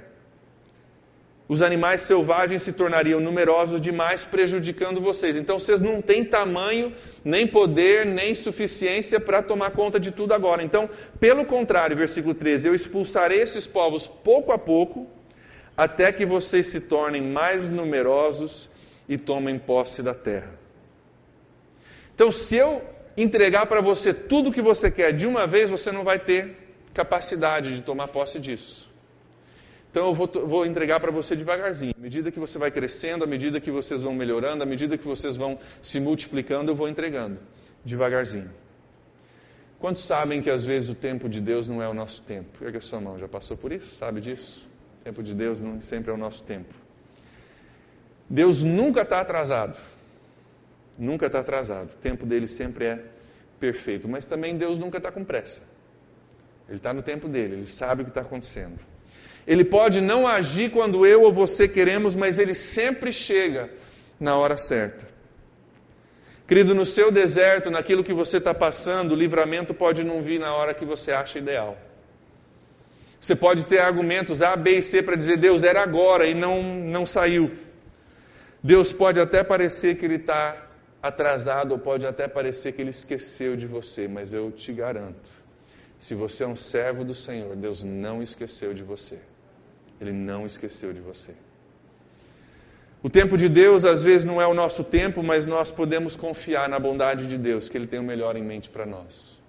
os 1.47 1.61
animais 1.61 2.01
selvagens 2.01 2.63
se 2.63 2.73
tornariam 2.73 3.19
numerosos 3.19 3.79
demais, 3.79 4.23
prejudicando 4.23 4.99
vocês. 4.99 5.35
Então 5.35 5.59
vocês 5.59 5.79
não 5.79 6.01
têm 6.01 6.25
tamanho, 6.25 6.91
nem 7.23 7.45
poder, 7.45 8.07
nem 8.07 8.33
suficiência 8.33 9.19
para 9.19 9.43
tomar 9.43 9.69
conta 9.71 9.99
de 9.99 10.11
tudo 10.11 10.33
agora. 10.33 10.63
Então, 10.63 10.89
pelo 11.19 11.45
contrário, 11.45 11.95
versículo 11.95 12.33
13: 12.33 12.67
Eu 12.67 12.75
expulsarei 12.75 13.41
esses 13.41 13.67
povos 13.67 14.07
pouco 14.07 14.51
a 14.51 14.57
pouco, 14.57 15.07
até 15.77 16.11
que 16.11 16.25
vocês 16.25 16.65
se 16.67 16.81
tornem 16.81 17.21
mais 17.21 17.69
numerosos 17.69 18.69
e 19.07 19.15
tomem 19.15 19.59
posse 19.59 20.01
da 20.01 20.15
terra. 20.15 20.58
Então, 22.19 22.33
se 22.33 22.57
eu 22.57 22.83
entregar 23.15 23.65
para 23.67 23.79
você 23.79 24.13
tudo 24.13 24.49
o 24.49 24.51
que 24.51 24.61
você 24.61 24.91
quer 24.91 25.13
de 25.13 25.25
uma 25.25 25.47
vez, 25.47 25.69
você 25.69 25.89
não 25.89 26.03
vai 26.03 26.19
ter 26.19 26.53
capacidade 26.93 27.73
de 27.73 27.81
tomar 27.81 28.09
posse 28.09 28.41
disso. 28.41 28.91
Então 29.89 30.07
eu 30.07 30.13
vou, 30.13 30.27
vou 30.27 30.65
entregar 30.65 30.99
para 30.99 31.11
você 31.11 31.33
devagarzinho. 31.33 31.93
À 31.97 32.01
medida 32.01 32.29
que 32.29 32.37
você 32.37 32.57
vai 32.57 32.71
crescendo, 32.71 33.23
à 33.23 33.27
medida 33.27 33.61
que 33.61 33.71
vocês 33.71 34.01
vão 34.01 34.13
melhorando, 34.13 34.61
à 34.61 34.65
medida 34.65 34.97
que 34.97 35.07
vocês 35.07 35.37
vão 35.37 35.57
se 35.81 35.97
multiplicando, 36.01 36.69
eu 36.69 36.75
vou 36.75 36.89
entregando 36.89 37.39
devagarzinho. 37.85 38.51
Quantos 39.79 40.03
sabem 40.03 40.41
que 40.41 40.49
às 40.49 40.65
vezes 40.65 40.89
o 40.89 40.95
tempo 40.95 41.29
de 41.29 41.39
Deus 41.39 41.69
não 41.69 41.81
é 41.81 41.87
o 41.87 41.93
nosso 41.93 42.21
tempo? 42.23 42.65
Erga 42.65 42.81
sua 42.81 42.99
mão, 42.99 43.17
já 43.17 43.29
passou 43.29 43.55
por 43.55 43.71
isso? 43.71 43.95
Sabe 43.95 44.19
disso? 44.19 44.67
O 44.99 45.03
tempo 45.05 45.23
de 45.23 45.33
Deus 45.33 45.61
não 45.61 45.79
sempre 45.79 46.11
é 46.11 46.13
o 46.13 46.17
nosso 46.17 46.43
tempo. 46.43 46.73
Deus 48.29 48.61
nunca 48.61 49.03
está 49.03 49.21
atrasado. 49.21 49.77
Nunca 50.99 51.27
está 51.27 51.39
atrasado. 51.39 51.91
O 51.93 51.97
tempo 51.97 52.25
dele 52.25 52.45
sempre 52.45 52.83
é 52.83 52.99
perfeito. 53.57 54.07
Mas 54.07 54.25
também 54.25 54.57
Deus 54.57 54.77
nunca 54.77 54.97
está 54.97 55.09
com 55.09 55.23
pressa. 55.23 55.61
Ele 56.67 56.77
está 56.77 56.93
no 56.93 57.01
tempo 57.01 57.27
dele, 57.27 57.55
ele 57.55 57.67
sabe 57.67 58.01
o 58.01 58.05
que 58.05 58.11
está 58.11 58.21
acontecendo. 58.21 58.77
Ele 59.47 59.63
pode 59.63 59.99
não 60.01 60.27
agir 60.27 60.69
quando 60.69 61.05
eu 61.05 61.23
ou 61.23 61.33
você 61.33 61.67
queremos, 61.67 62.15
mas 62.15 62.37
ele 62.37 62.53
sempre 62.53 63.11
chega 63.11 63.71
na 64.19 64.37
hora 64.37 64.55
certa. 64.55 65.07
Querido, 66.47 66.75
no 66.75 66.85
seu 66.85 67.11
deserto, 67.11 67.71
naquilo 67.71 68.03
que 68.03 68.13
você 68.13 68.37
está 68.37 68.53
passando, 68.53 69.13
o 69.13 69.15
livramento 69.15 69.73
pode 69.73 70.03
não 70.03 70.21
vir 70.21 70.39
na 70.39 70.53
hora 70.53 70.73
que 70.73 70.85
você 70.85 71.11
acha 71.11 71.39
ideal. 71.39 71.75
Você 73.19 73.35
pode 73.35 73.65
ter 73.65 73.79
argumentos 73.79 74.41
A, 74.41 74.55
B 74.55 74.77
e 74.77 74.81
C 74.83 75.01
para 75.01 75.15
dizer 75.15 75.37
Deus 75.37 75.63
era 75.63 75.81
agora 75.81 76.27
e 76.27 76.35
não, 76.35 76.61
não 76.63 77.05
saiu. 77.05 77.51
Deus 78.61 78.93
pode 78.93 79.19
até 79.19 79.43
parecer 79.43 79.97
que 79.97 80.05
Ele 80.05 80.15
está 80.15 80.68
atrasado, 81.01 81.71
ou 81.71 81.79
pode 81.79 82.05
até 82.05 82.27
parecer 82.27 82.73
que 82.73 82.81
Ele 82.81 82.89
esqueceu 82.89 83.55
de 83.55 83.65
você, 83.65 84.07
mas 84.07 84.33
eu 84.33 84.51
te 84.51 84.71
garanto: 84.73 85.29
se 85.99 86.13
você 86.13 86.43
é 86.43 86.47
um 86.47 86.55
servo 86.55 87.03
do 87.03 87.13
Senhor, 87.13 87.55
Deus 87.55 87.83
não 87.83 88.21
esqueceu 88.23 88.73
de 88.73 88.83
você. 88.83 89.19
Ele 89.99 90.13
não 90.13 90.45
esqueceu 90.45 90.93
de 90.93 90.99
você. 90.99 91.33
O 93.01 93.09
tempo 93.09 93.37
de 93.37 93.47
Deus 93.47 93.85
às 93.85 94.03
vezes 94.03 94.25
não 94.25 94.41
é 94.41 94.47
o 94.47 94.53
nosso 94.53 94.83
tempo, 94.83 95.23
mas 95.23 95.45
nós 95.45 95.71
podemos 95.71 96.15
confiar 96.15 96.67
na 96.67 96.77
bondade 96.77 97.27
de 97.27 97.37
Deus, 97.37 97.69
que 97.69 97.77
Ele 97.77 97.87
tem 97.87 97.99
o 97.99 98.03
melhor 98.03 98.35
em 98.35 98.43
mente 98.43 98.69
para 98.69 98.85
nós. 98.85 99.39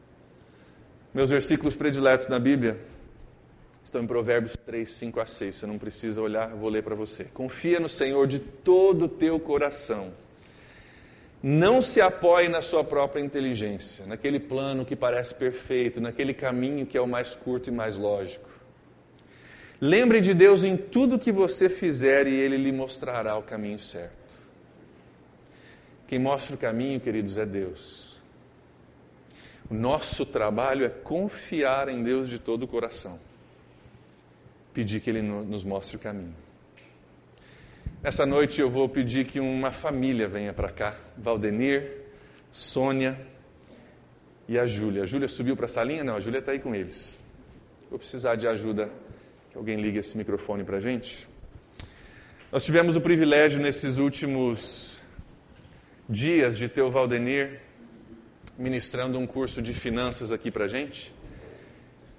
Meus 1.13 1.31
versículos 1.31 1.75
prediletos 1.75 2.29
na 2.29 2.39
Bíblia 2.39 2.79
estão 3.83 4.03
em 4.03 4.07
Provérbios 4.07 4.57
3, 4.65 4.89
5 4.89 5.21
a 5.21 5.27
6. 5.27 5.57
Você 5.57 5.67
não 5.67 5.79
precisa 5.79 6.21
olhar, 6.21 6.49
vou 6.55 6.71
ler 6.71 6.85
para 6.85 6.95
você. 6.95 7.25
Confia 7.25 7.81
no 7.81 7.89
Senhor 7.89 8.29
de 8.29 8.39
todo 8.39 9.07
o 9.07 9.09
teu 9.09 9.41
coração. 9.41 10.13
Não 11.43 11.81
se 11.81 12.03
apoie 12.03 12.49
na 12.49 12.61
sua 12.61 12.85
própria 12.85 13.23
inteligência, 13.23 14.05
naquele 14.05 14.39
plano 14.39 14.85
que 14.85 14.95
parece 14.95 15.35
perfeito, 15.35 16.01
naquele 16.01 16.35
caminho 16.35 16.85
que 16.85 16.99
é 16.99 17.01
o 17.01 17.07
mais 17.07 17.35
curto 17.35 17.71
e 17.71 17.73
mais 17.73 17.97
lógico. 17.97 18.49
Lembre 19.81 20.21
de 20.21 20.35
Deus 20.35 20.63
em 20.63 20.77
tudo 20.77 21.19
que 21.19 21.33
você 21.33 21.71
fizer 21.71 22.27
e 22.27 22.35
Ele 22.35 22.59
lhe 22.59 22.71
mostrará 22.71 23.39
o 23.39 23.43
caminho 23.43 23.79
certo. 23.79 24.35
Quem 26.07 26.19
mostra 26.19 26.55
o 26.55 26.59
caminho, 26.59 27.01
queridos, 27.01 27.39
é 27.39 27.47
Deus. 27.47 28.21
O 29.71 29.75
nosso 29.75 30.27
trabalho 30.27 30.85
é 30.85 30.91
confiar 30.91 31.89
em 31.89 32.03
Deus 32.03 32.29
de 32.29 32.39
todo 32.39 32.65
o 32.65 32.69
coração. 32.69 33.19
Pedir 34.75 35.01
que 35.01 35.09
Ele 35.09 35.23
nos 35.23 35.65
mostre 35.65 35.97
o 35.97 36.01
caminho. 36.01 36.35
Nessa 38.03 38.25
noite 38.25 38.63
eu 38.63 38.71
vou 38.71 38.89
pedir 38.89 39.27
que 39.27 39.39
uma 39.39 39.71
família 39.71 40.27
venha 40.27 40.55
para 40.55 40.71
cá. 40.71 40.97
Valdenir, 41.19 41.99
Sônia 42.51 43.21
e 44.49 44.59
a 44.59 44.65
Júlia. 44.65 45.03
A 45.03 45.07
Júlia 45.07 45.29
subiu 45.29 45.55
para 45.55 45.67
a 45.67 45.69
salinha? 45.69 46.03
Não, 46.03 46.17
a 46.17 46.21
Júlia 46.21 46.39
está 46.39 46.53
aí 46.53 46.59
com 46.59 46.75
eles. 46.75 47.19
Vou 47.91 47.99
precisar 47.99 48.37
de 48.37 48.49
ajuda 48.49 48.91
que 49.51 49.59
alguém 49.59 49.79
ligue 49.79 49.99
esse 49.99 50.17
microfone 50.17 50.65
para 50.65 50.79
a 50.79 50.81
gente. 50.81 51.29
Nós 52.51 52.65
tivemos 52.65 52.97
o 52.97 53.03
privilégio 53.03 53.61
nesses 53.61 53.99
últimos 53.99 55.03
dias 56.09 56.57
de 56.57 56.71
ter 56.71 56.81
o 56.81 56.91
Valdenir 56.91 57.61
ministrando 58.59 59.19
um 59.19 59.27
curso 59.27 59.61
de 59.61 59.75
finanças 59.75 60.33
aqui 60.33 60.51
para 60.51 60.65
a 60.65 60.69
gente. 60.69 61.13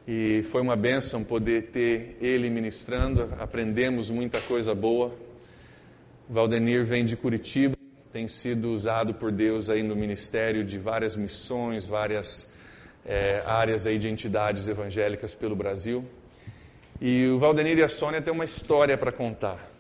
E 0.08 0.46
foi 0.52 0.62
uma 0.62 0.76
bênção 0.76 1.24
poder 1.24 1.72
ter 1.72 2.17
ele 2.22 2.52
ministrando, 2.52 3.34
aprendemos 3.39 4.12
muita 4.12 4.39
coisa 4.41 4.76
boa. 4.76 5.31
Valdenir 6.30 6.86
vem 6.86 7.06
de 7.06 7.18
Curitiba, 7.18 7.76
tem 8.12 8.28
sido 8.28 8.72
usado 8.72 9.14
por 9.14 9.32
Deus 9.32 9.70
aí 9.70 9.84
no 9.84 9.96
ministério 9.96 10.64
de 10.64 10.78
várias 10.78 11.16
missões, 11.16 11.86
várias 11.86 12.54
é, 13.06 13.42
áreas 13.46 13.86
aí 13.88 13.98
de 13.98 14.08
entidades 14.08 14.68
evangélicas 14.68 15.34
pelo 15.34 15.56
Brasil. 15.56 16.04
E 17.00 17.28
o 17.28 17.40
Valdenir 17.40 17.78
e 17.78 17.84
a 17.84 17.90
Sônia 17.90 18.22
têm 18.22 18.32
uma 18.32 18.46
história 18.46 18.98
para 18.98 19.12
contar 19.12 19.72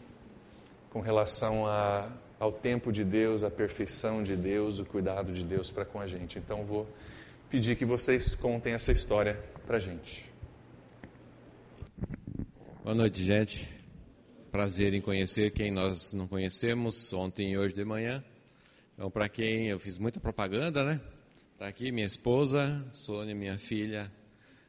com 0.89 1.01
relação 1.01 1.67
a, 1.67 2.09
ao 2.39 2.51
tempo 2.51 2.91
de 2.91 3.03
Deus, 3.03 3.43
a 3.43 3.49
perfeição 3.51 4.23
de 4.23 4.35
Deus, 4.35 4.79
o 4.79 4.85
cuidado 4.85 5.31
de 5.31 5.43
Deus 5.43 5.69
para 5.69 5.85
com 5.85 5.99
a 5.99 6.07
gente. 6.07 6.39
Então 6.39 6.65
vou 6.65 6.87
pedir 7.49 7.75
que 7.75 7.85
vocês 7.85 8.33
contem 8.33 8.73
essa 8.73 8.91
história 8.91 9.39
para 9.67 9.77
a 9.77 9.79
gente. 9.79 10.29
Boa 12.83 12.95
noite, 12.95 13.23
gente. 13.23 13.80
Prazer 14.51 14.93
em 14.93 14.99
conhecer 14.99 15.51
quem 15.51 15.71
nós 15.71 16.11
não 16.11 16.27
conhecemos 16.27 17.13
ontem 17.13 17.53
e 17.53 17.57
hoje 17.57 17.73
de 17.73 17.85
manhã. 17.85 18.21
Então, 18.93 19.09
para 19.09 19.29
quem 19.29 19.69
eu 19.69 19.79
fiz 19.79 19.97
muita 19.97 20.19
propaganda, 20.19 20.83
né? 20.83 20.99
Está 21.53 21.67
aqui 21.67 21.89
minha 21.89 22.05
esposa, 22.05 22.85
Sônia, 22.91 23.33
minha 23.33 23.57
filha, 23.57 24.11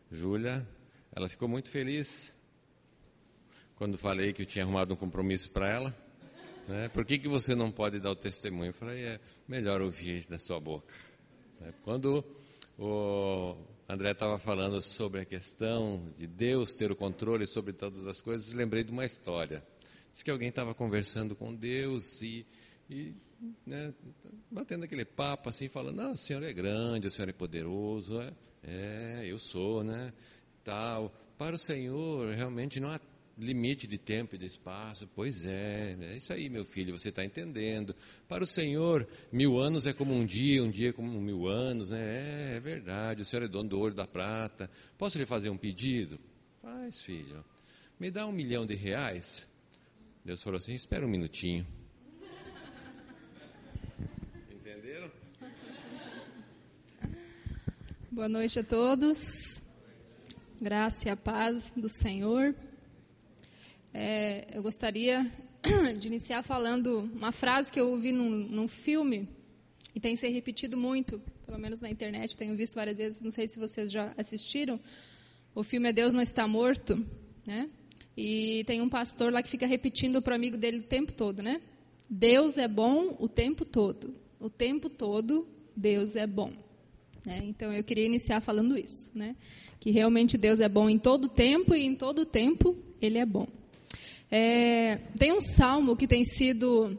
Júlia. 0.09 0.65
Ela 1.13 1.29
ficou 1.29 1.49
muito 1.49 1.69
feliz 1.69 2.41
quando 3.75 3.99
falei 3.99 4.33
que 4.33 4.43
eu 4.43 4.47
tinha 4.47 4.65
arrumado 4.65 4.95
um 4.95 4.97
compromisso 4.97 5.51
para 5.51 5.69
ela. 5.69 5.97
Né? 6.69 6.89
Por 6.91 7.05
que, 7.05 7.19
que 7.19 7.27
você 7.27 7.57
não 7.57 7.73
pode 7.73 7.99
dar 7.99 8.13
o 8.13 8.17
testemunho? 8.17 8.69
Eu 8.69 8.75
falei, 8.75 9.05
é 9.05 9.21
melhor 9.49 9.83
ouvir 9.83 10.27
da 10.29 10.39
sua 10.39 10.61
boca. 10.61 10.95
Né? 11.61 11.75
Quando 11.83 12.25
o 12.79 13.57
André 13.89 14.13
estava 14.13 14.39
falando 14.39 14.81
sobre 14.81 15.23
a 15.23 15.25
questão 15.25 16.07
de 16.17 16.29
Deus 16.29 16.73
ter 16.73 16.93
o 16.93 16.95
controle 16.95 17.49
sobre 17.49 17.73
todas 17.73 18.07
as 18.07 18.23
coisas, 18.23 18.53
lembrei 18.53 18.85
de 18.85 18.93
uma 18.93 19.05
história. 19.05 19.72
Diz 20.13 20.23
que 20.23 20.31
alguém 20.31 20.51
estava 20.51 20.75
conversando 20.75 21.35
com 21.35 21.55
Deus 21.55 22.21
e, 22.21 22.47
e 22.91 23.15
né, 23.67 23.95
batendo 24.51 24.85
aquele 24.85 25.07
papo 25.07 25.49
assim, 25.49 25.69
falando, 25.69 25.97
não, 25.97 26.11
o 26.11 26.17
Senhor 26.17 26.43
é 26.43 26.53
grande, 26.53 27.07
o 27.07 27.11
Senhor 27.11 27.29
é 27.29 27.33
poderoso, 27.33 28.21
é, 28.21 28.33
é 28.63 29.23
eu 29.27 29.39
sou, 29.39 29.83
né, 29.83 30.13
tal. 30.63 31.13
Para 31.39 31.57
o 31.57 31.59
Senhor, 31.59 32.35
realmente 32.35 32.79
não 32.79 32.91
há 32.91 33.01
limite 33.39 33.87
de 33.87 33.99
tempo 33.99 34.35
e 34.35 34.39
de 34.39 34.47
espaço. 34.47 35.09
Pois 35.15 35.45
é, 35.45 35.97
é 36.01 36.17
isso 36.17 36.33
aí, 36.33 36.49
meu 36.49 36.65
filho, 36.65 36.97
você 36.97 37.09
está 37.09 37.25
entendendo. 37.25 37.95
Para 38.29 38.45
o 38.45 38.47
Senhor, 38.47 39.09
mil 39.33 39.59
anos 39.59 39.87
é 39.87 39.93
como 39.93 40.15
um 40.15 40.25
dia, 40.25 40.63
um 40.63 40.71
dia 40.71 40.91
é 40.91 40.93
como 40.93 41.21
mil 41.21 41.49
anos, 41.49 41.91
né? 41.91 42.53
É, 42.53 42.57
é 42.57 42.61
verdade, 42.61 43.23
o 43.23 43.25
Senhor 43.25 43.45
é 43.45 43.49
dono 43.49 43.69
do 43.69 43.79
ouro 43.79 43.95
da 43.95 44.07
prata. 44.07 44.71
Posso 44.99 45.19
lhe 45.19 45.27
fazer 45.27 45.51
um 45.51 45.57
pedido? 45.57 46.19
Faz, 46.61 47.01
filho. 47.01 47.45
Me 47.99 48.11
dá 48.11 48.27
um 48.27 48.33
milhão 48.33 48.67
de 48.67 48.75
reais. 48.75 49.52
Deus 50.25 50.41
falou 50.41 50.59
assim: 50.59 50.73
espera 50.75 51.05
um 51.05 51.09
minutinho. 51.09 51.67
Entenderam? 54.53 55.11
Boa 58.09 58.29
noite 58.29 58.61
a 58.61 58.63
todos. 58.63 59.65
Graça 60.61 61.09
e 61.09 61.11
a 61.11 61.17
paz 61.17 61.73
do 61.77 61.89
Senhor. 61.89 62.55
É, 63.93 64.47
eu 64.57 64.63
gostaria 64.63 65.29
de 65.99 66.07
iniciar 66.07 66.45
falando 66.45 67.11
uma 67.17 67.33
frase 67.33 67.73
que 67.73 67.81
eu 67.81 67.89
ouvi 67.91 68.13
num, 68.13 68.31
num 68.31 68.69
filme 68.69 69.29
e 69.93 69.99
tem 69.99 70.15
se 70.15 70.29
repetido 70.29 70.77
muito, 70.77 71.21
pelo 71.45 71.59
menos 71.59 71.81
na 71.81 71.91
internet, 71.91 72.37
tenho 72.37 72.57
visto 72.57 72.77
várias 72.77 72.97
vezes, 72.97 73.21
não 73.21 73.33
sei 73.33 73.49
se 73.49 73.59
vocês 73.59 73.91
já 73.91 74.15
assistiram. 74.17 74.79
O 75.53 75.65
filme 75.65 75.89
é 75.89 75.93
Deus 75.93 76.15
Não 76.15 76.23
Está 76.23 76.47
Morto, 76.47 77.05
né? 77.45 77.69
E 78.17 78.65
tem 78.67 78.81
um 78.81 78.89
pastor 78.89 79.33
lá 79.33 79.43
que 79.43 79.49
fica 79.49 79.67
repetindo 79.67 80.21
para 80.21 80.33
o 80.33 80.35
amigo 80.35 80.57
dele 80.57 80.79
o 80.79 80.83
tempo 80.83 81.13
todo, 81.13 81.43
né? 81.43 81.61
Deus 82.09 82.59
é 82.59 82.69
bom 82.69 83.17
o 83.19 83.29
tempo 83.29 83.65
todo. 83.65 84.15
O 84.39 84.51
tempo 84.51 84.91
todo, 84.91 85.47
Deus 85.75 86.17
é 86.17 86.27
bom. 86.27 86.53
Né? 87.25 87.41
Então, 87.45 87.73
eu 87.73 87.83
queria 87.83 88.05
iniciar 88.05 88.41
falando 88.41 88.77
isso, 88.77 89.17
né? 89.17 89.35
Que 89.81 89.91
realmente 89.91 90.37
Deus 90.37 90.61
é 90.61 90.69
bom 90.69 90.91
em 90.91 90.99
todo 90.99 91.29
tempo 91.29 91.75
e 91.75 91.85
em 91.85 91.95
todo 91.95 92.27
tempo 92.27 92.77
Ele 93.01 93.19
é 93.19 93.25
bom. 93.25 93.47
É, 94.31 94.97
tem 95.19 95.33
um 95.33 95.41
salmo 95.41 95.97
que 95.97 96.07
tem 96.07 96.25
sido, 96.25 96.99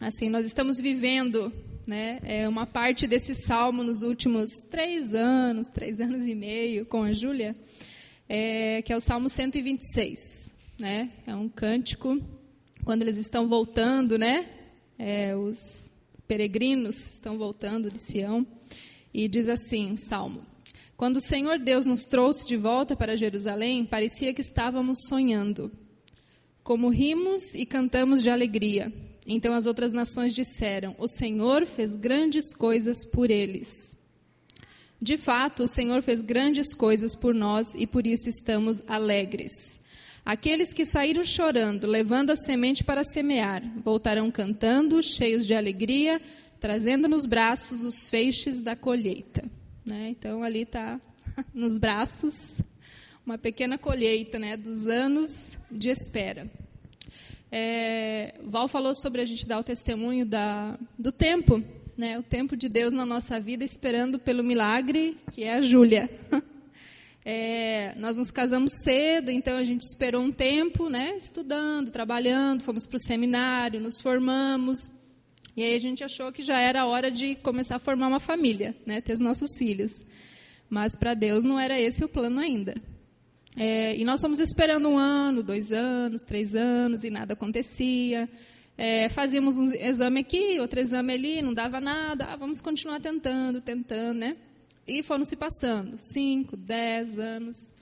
assim, 0.00 0.28
nós 0.28 0.46
estamos 0.46 0.80
vivendo 0.80 1.52
né, 1.86 2.18
é 2.22 2.48
uma 2.48 2.66
parte 2.66 3.06
desse 3.06 3.34
salmo 3.34 3.82
nos 3.82 4.02
últimos 4.02 4.50
três 4.70 5.14
anos, 5.14 5.68
três 5.68 6.00
anos 6.00 6.26
e 6.26 6.34
meio 6.34 6.86
com 6.86 7.02
a 7.02 7.12
Júlia, 7.12 7.54
é, 8.28 8.82
que 8.82 8.92
é 8.92 8.96
o 8.96 9.00
Salmo 9.00 9.28
126. 9.28 10.52
Né? 10.78 11.10
É 11.26 11.34
um 11.34 11.48
cântico, 11.48 12.20
quando 12.84 13.02
eles 13.02 13.18
estão 13.18 13.48
voltando, 13.48 14.18
né? 14.18 14.48
É, 14.98 15.34
os 15.36 15.90
peregrinos 16.26 17.14
estão 17.14 17.36
voltando 17.36 17.90
de 17.90 18.00
Sião, 18.00 18.46
e 19.12 19.28
diz 19.28 19.48
assim 19.48 19.92
o 19.92 19.96
Salmo. 19.96 20.42
Quando 20.96 21.16
o 21.16 21.20
Senhor 21.20 21.58
Deus 21.58 21.86
nos 21.86 22.04
trouxe 22.04 22.46
de 22.46 22.56
volta 22.56 22.96
para 22.96 23.16
Jerusalém, 23.16 23.84
parecia 23.84 24.32
que 24.32 24.40
estávamos 24.40 25.06
sonhando. 25.08 25.70
Como 26.62 26.88
rimos 26.88 27.54
e 27.54 27.66
cantamos 27.66 28.22
de 28.22 28.30
alegria. 28.30 28.92
Então 29.26 29.54
as 29.54 29.66
outras 29.66 29.92
nações 29.92 30.34
disseram: 30.34 30.94
O 30.98 31.06
Senhor 31.06 31.66
fez 31.66 31.96
grandes 31.96 32.54
coisas 32.54 33.04
por 33.10 33.30
eles. 33.30 33.93
De 35.04 35.18
fato, 35.18 35.64
o 35.64 35.68
Senhor 35.68 36.00
fez 36.00 36.22
grandes 36.22 36.72
coisas 36.72 37.14
por 37.14 37.34
nós 37.34 37.74
e 37.74 37.86
por 37.86 38.06
isso 38.06 38.26
estamos 38.26 38.82
alegres. 38.88 39.78
Aqueles 40.24 40.72
que 40.72 40.86
saíram 40.86 41.22
chorando, 41.22 41.86
levando 41.86 42.30
a 42.30 42.36
semente 42.36 42.82
para 42.82 43.04
semear, 43.04 43.62
voltarão 43.84 44.30
cantando, 44.30 45.02
cheios 45.02 45.46
de 45.46 45.52
alegria, 45.52 46.22
trazendo 46.58 47.06
nos 47.06 47.26
braços 47.26 47.82
os 47.82 48.08
feixes 48.08 48.60
da 48.60 48.74
colheita. 48.74 49.44
Né? 49.84 50.08
Então, 50.08 50.42
ali 50.42 50.62
está, 50.62 50.98
nos 51.52 51.76
braços, 51.76 52.56
uma 53.26 53.36
pequena 53.36 53.76
colheita 53.76 54.38
né, 54.38 54.56
dos 54.56 54.86
anos 54.86 55.58
de 55.70 55.90
espera. 55.90 56.50
É, 57.52 58.36
Val 58.42 58.68
falou 58.68 58.94
sobre 58.94 59.20
a 59.20 59.26
gente 59.26 59.46
dar 59.46 59.58
o 59.58 59.62
testemunho 59.62 60.24
da, 60.24 60.78
do 60.98 61.12
tempo, 61.12 61.62
né, 61.96 62.18
o 62.18 62.22
tempo 62.22 62.56
de 62.56 62.68
Deus 62.68 62.92
na 62.92 63.06
nossa 63.06 63.38
vida, 63.38 63.64
esperando 63.64 64.18
pelo 64.18 64.42
milagre, 64.42 65.16
que 65.32 65.44
é 65.44 65.54
a 65.54 65.62
Júlia. 65.62 66.10
É, 67.26 67.94
nós 67.96 68.18
nos 68.18 68.30
casamos 68.30 68.70
cedo, 68.82 69.30
então 69.30 69.56
a 69.56 69.64
gente 69.64 69.80
esperou 69.80 70.22
um 70.22 70.30
tempo, 70.30 70.90
né, 70.90 71.16
estudando, 71.16 71.90
trabalhando, 71.90 72.62
fomos 72.62 72.86
para 72.86 72.98
o 72.98 73.00
seminário, 73.00 73.80
nos 73.80 73.98
formamos. 73.98 75.00
E 75.56 75.62
aí 75.62 75.74
a 75.74 75.80
gente 75.80 76.04
achou 76.04 76.30
que 76.30 76.42
já 76.42 76.58
era 76.58 76.84
hora 76.84 77.10
de 77.10 77.34
começar 77.36 77.76
a 77.76 77.78
formar 77.78 78.08
uma 78.08 78.20
família, 78.20 78.76
né, 78.84 79.00
ter 79.00 79.14
os 79.14 79.20
nossos 79.20 79.56
filhos. 79.56 80.02
Mas 80.68 80.94
para 80.94 81.14
Deus 81.14 81.44
não 81.44 81.58
era 81.58 81.80
esse 81.80 82.04
o 82.04 82.08
plano 82.10 82.40
ainda. 82.40 82.74
É, 83.56 83.96
e 83.96 84.04
nós 84.04 84.20
fomos 84.20 84.38
esperando 84.38 84.88
um 84.88 84.98
ano, 84.98 85.42
dois 85.42 85.72
anos, 85.72 86.20
três 86.22 86.54
anos, 86.54 87.04
e 87.04 87.10
nada 87.10 87.32
acontecia. 87.32 88.28
É, 88.76 89.08
fazíamos 89.08 89.56
um 89.56 89.72
exame 89.72 90.20
aqui, 90.20 90.58
outro 90.58 90.80
exame 90.80 91.12
ali, 91.12 91.42
não 91.42 91.54
dava 91.54 91.80
nada. 91.80 92.26
Ah, 92.26 92.36
vamos 92.36 92.60
continuar 92.60 93.00
tentando, 93.00 93.60
tentando, 93.60 94.18
né? 94.18 94.36
E 94.86 95.02
foram 95.02 95.24
se 95.24 95.36
passando, 95.36 95.96
cinco, 95.98 96.56
dez 96.56 97.18
anos. 97.18 97.72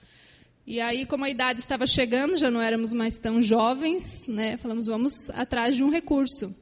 E 0.65 0.79
aí, 0.79 1.05
como 1.05 1.25
a 1.25 1.29
idade 1.29 1.59
estava 1.59 1.85
chegando, 1.85 2.37
já 2.37 2.49
não 2.49 2.61
éramos 2.61 2.93
mais 2.93 3.17
tão 3.17 3.41
jovens, 3.41 4.27
né? 4.27 4.55
Falamos, 4.57 4.85
vamos 4.85 5.29
atrás 5.31 5.75
de 5.75 5.83
um 5.83 5.89
recurso. 5.89 6.55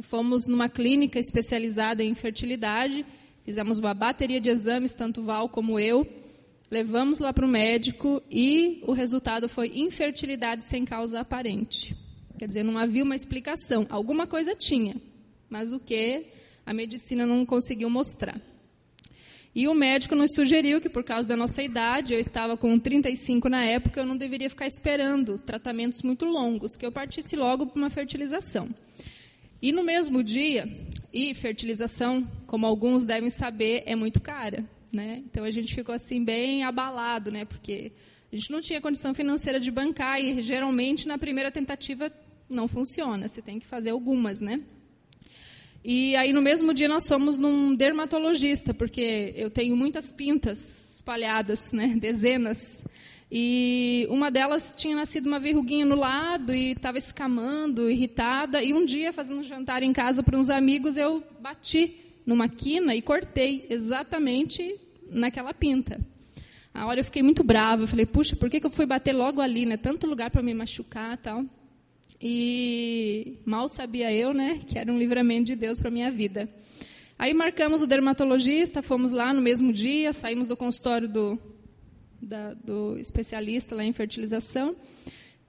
Fomos 0.00 0.46
numa 0.46 0.68
clínica 0.68 1.18
especializada 1.18 2.02
em 2.02 2.14
fertilidade, 2.14 3.06
fizemos 3.44 3.78
uma 3.78 3.94
bateria 3.94 4.40
de 4.40 4.50
exames, 4.50 4.92
tanto 4.92 5.22
Val 5.22 5.48
como 5.48 5.78
eu, 5.78 6.06
levamos 6.68 7.20
lá 7.20 7.32
para 7.32 7.46
o 7.46 7.48
médico 7.48 8.20
e 8.28 8.82
o 8.86 8.92
resultado 8.92 9.48
foi 9.48 9.70
infertilidade 9.74 10.64
sem 10.64 10.84
causa 10.84 11.20
aparente. 11.20 11.96
Quer 12.44 12.48
dizer, 12.48 12.62
não 12.62 12.76
havia 12.76 13.02
uma 13.02 13.16
explicação. 13.16 13.86
Alguma 13.88 14.26
coisa 14.26 14.54
tinha, 14.54 14.94
mas 15.48 15.72
o 15.72 15.80
que 15.80 16.26
a 16.66 16.74
medicina 16.74 17.24
não 17.24 17.46
conseguiu 17.46 17.88
mostrar. 17.88 18.38
E 19.54 19.66
o 19.66 19.72
médico 19.72 20.14
nos 20.14 20.34
sugeriu 20.34 20.78
que, 20.78 20.90
por 20.90 21.02
causa 21.02 21.26
da 21.26 21.38
nossa 21.38 21.62
idade, 21.62 22.12
eu 22.12 22.20
estava 22.20 22.54
com 22.54 22.78
35 22.78 23.48
na 23.48 23.64
época, 23.64 23.98
eu 23.98 24.04
não 24.04 24.14
deveria 24.14 24.50
ficar 24.50 24.66
esperando 24.66 25.38
tratamentos 25.38 26.02
muito 26.02 26.26
longos, 26.26 26.76
que 26.76 26.84
eu 26.84 26.92
partisse 26.92 27.34
logo 27.34 27.64
para 27.68 27.78
uma 27.78 27.88
fertilização. 27.88 28.68
E 29.62 29.72
no 29.72 29.82
mesmo 29.82 30.22
dia, 30.22 30.68
e 31.14 31.32
fertilização, 31.32 32.30
como 32.46 32.66
alguns 32.66 33.06
devem 33.06 33.30
saber, 33.30 33.84
é 33.86 33.96
muito 33.96 34.20
cara. 34.20 34.62
Né? 34.92 35.22
Então 35.24 35.44
a 35.44 35.50
gente 35.50 35.74
ficou 35.74 35.94
assim 35.94 36.22
bem 36.22 36.62
abalado, 36.62 37.30
né? 37.30 37.46
porque 37.46 37.90
a 38.30 38.36
gente 38.36 38.50
não 38.50 38.60
tinha 38.60 38.82
condição 38.82 39.14
financeira 39.14 39.58
de 39.58 39.70
bancar 39.70 40.20
e 40.20 40.42
geralmente 40.42 41.08
na 41.08 41.16
primeira 41.16 41.50
tentativa 41.50 42.12
não 42.48 42.68
funciona, 42.68 43.28
você 43.28 43.40
tem 43.42 43.58
que 43.58 43.66
fazer 43.66 43.90
algumas, 43.90 44.40
né? 44.40 44.60
E 45.84 46.16
aí 46.16 46.32
no 46.32 46.40
mesmo 46.40 46.72
dia 46.72 46.88
nós 46.88 47.06
fomos 47.06 47.38
num 47.38 47.74
dermatologista, 47.74 48.72
porque 48.72 49.34
eu 49.36 49.50
tenho 49.50 49.76
muitas 49.76 50.12
pintas 50.12 50.94
espalhadas, 50.96 51.72
né, 51.72 51.94
dezenas. 52.00 52.82
E 53.30 54.06
uma 54.10 54.30
delas 54.30 54.74
tinha 54.76 54.96
nascido 54.96 55.26
uma 55.26 55.40
verruguinha 55.40 55.84
no 55.84 55.96
lado 55.96 56.54
e 56.54 56.70
estava 56.70 56.98
escamando, 56.98 57.90
irritada. 57.90 58.62
E 58.62 58.72
um 58.72 58.84
dia, 58.84 59.12
fazendo 59.12 59.40
um 59.40 59.44
jantar 59.44 59.82
em 59.82 59.92
casa 59.92 60.22
para 60.22 60.38
uns 60.38 60.48
amigos, 60.48 60.96
eu 60.96 61.22
bati 61.40 61.96
numa 62.24 62.48
quina 62.48 62.94
e 62.94 63.02
cortei 63.02 63.66
exatamente 63.68 64.78
naquela 65.10 65.52
pinta. 65.52 66.00
A 66.72 66.86
hora 66.86 67.00
eu 67.00 67.04
fiquei 67.04 67.22
muito 67.22 67.44
brava. 67.44 67.82
Eu 67.82 67.88
falei, 67.88 68.06
puxa, 68.06 68.36
por 68.36 68.48
que, 68.48 68.60
que 68.60 68.66
eu 68.66 68.70
fui 68.70 68.86
bater 68.86 69.12
logo 69.12 69.40
ali? 69.40 69.66
Né? 69.66 69.76
Tanto 69.76 70.06
lugar 70.06 70.30
para 70.30 70.42
me 70.42 70.54
machucar 70.54 71.16
tal. 71.18 71.44
E 72.26 73.36
mal 73.44 73.68
sabia 73.68 74.10
eu, 74.10 74.32
né, 74.32 74.58
que 74.66 74.78
era 74.78 74.90
um 74.90 74.98
livramento 74.98 75.44
de 75.44 75.54
Deus 75.54 75.78
para 75.78 75.90
minha 75.90 76.10
vida. 76.10 76.48
Aí 77.18 77.34
marcamos 77.34 77.82
o 77.82 77.86
dermatologista, 77.86 78.80
fomos 78.80 79.12
lá 79.12 79.30
no 79.34 79.42
mesmo 79.42 79.70
dia, 79.74 80.10
saímos 80.10 80.48
do 80.48 80.56
consultório 80.56 81.06
do, 81.06 81.38
da, 82.22 82.54
do 82.54 82.98
especialista 82.98 83.74
lá 83.74 83.84
em 83.84 83.92
fertilização. 83.92 84.74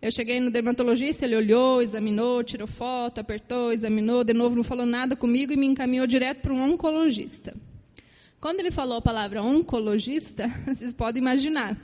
Eu 0.02 0.12
cheguei 0.12 0.38
no 0.42 0.52
dermatologista, 0.52 1.24
ele 1.24 1.38
olhou, 1.38 1.82
examinou, 1.82 2.44
tirou 2.44 2.68
foto, 2.68 3.20
apertou, 3.20 3.72
examinou, 3.72 4.26
de 4.26 4.34
novo 4.34 4.58
não 4.58 4.64
falou 4.64 4.86
nada 4.86 5.16
comigo 5.16 5.54
e 5.54 5.56
me 5.56 5.66
encaminhou 5.66 6.06
direto 6.06 6.42
para 6.42 6.52
um 6.52 6.62
oncologista. 6.62 7.56
Quando 8.38 8.60
ele 8.60 8.70
falou 8.70 8.98
a 8.98 9.02
palavra 9.02 9.42
oncologista, 9.42 10.50
vocês 10.68 10.94
podem 10.94 11.22
imaginar, 11.22 11.78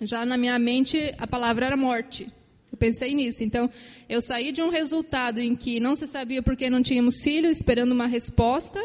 já 0.00 0.24
na 0.24 0.38
minha 0.38 0.56
mente 0.56 1.12
a 1.18 1.26
palavra 1.26 1.66
era 1.66 1.76
morte. 1.76 2.32
Eu 2.70 2.78
pensei 2.78 3.14
nisso. 3.14 3.42
Então, 3.42 3.70
eu 4.08 4.20
saí 4.20 4.52
de 4.52 4.62
um 4.62 4.68
resultado 4.68 5.40
em 5.40 5.54
que 5.54 5.80
não 5.80 5.96
se 5.96 6.06
sabia 6.06 6.42
por 6.42 6.56
que 6.56 6.70
não 6.70 6.82
tínhamos 6.82 7.22
filho, 7.22 7.50
esperando 7.50 7.92
uma 7.92 8.06
resposta, 8.06 8.80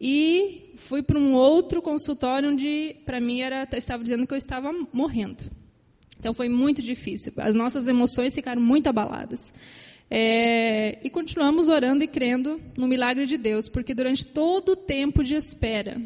e 0.00 0.72
fui 0.76 1.02
para 1.02 1.18
um 1.18 1.34
outro 1.34 1.80
consultório 1.82 2.50
onde, 2.50 2.96
para 3.04 3.20
mim, 3.20 3.40
era, 3.40 3.66
estava 3.72 4.02
dizendo 4.02 4.26
que 4.26 4.32
eu 4.32 4.38
estava 4.38 4.72
morrendo. 4.92 5.44
Então, 6.18 6.32
foi 6.32 6.48
muito 6.48 6.80
difícil. 6.82 7.32
As 7.38 7.54
nossas 7.54 7.88
emoções 7.88 8.34
ficaram 8.34 8.60
muito 8.60 8.88
abaladas. 8.88 9.52
É, 10.10 10.98
e 11.02 11.10
continuamos 11.10 11.68
orando 11.68 12.04
e 12.04 12.06
crendo 12.06 12.60
no 12.78 12.86
milagre 12.86 13.26
de 13.26 13.36
Deus, 13.36 13.68
porque 13.68 13.92
durante 13.92 14.24
todo 14.24 14.72
o 14.72 14.76
tempo 14.76 15.24
de 15.24 15.34
espera, 15.34 16.00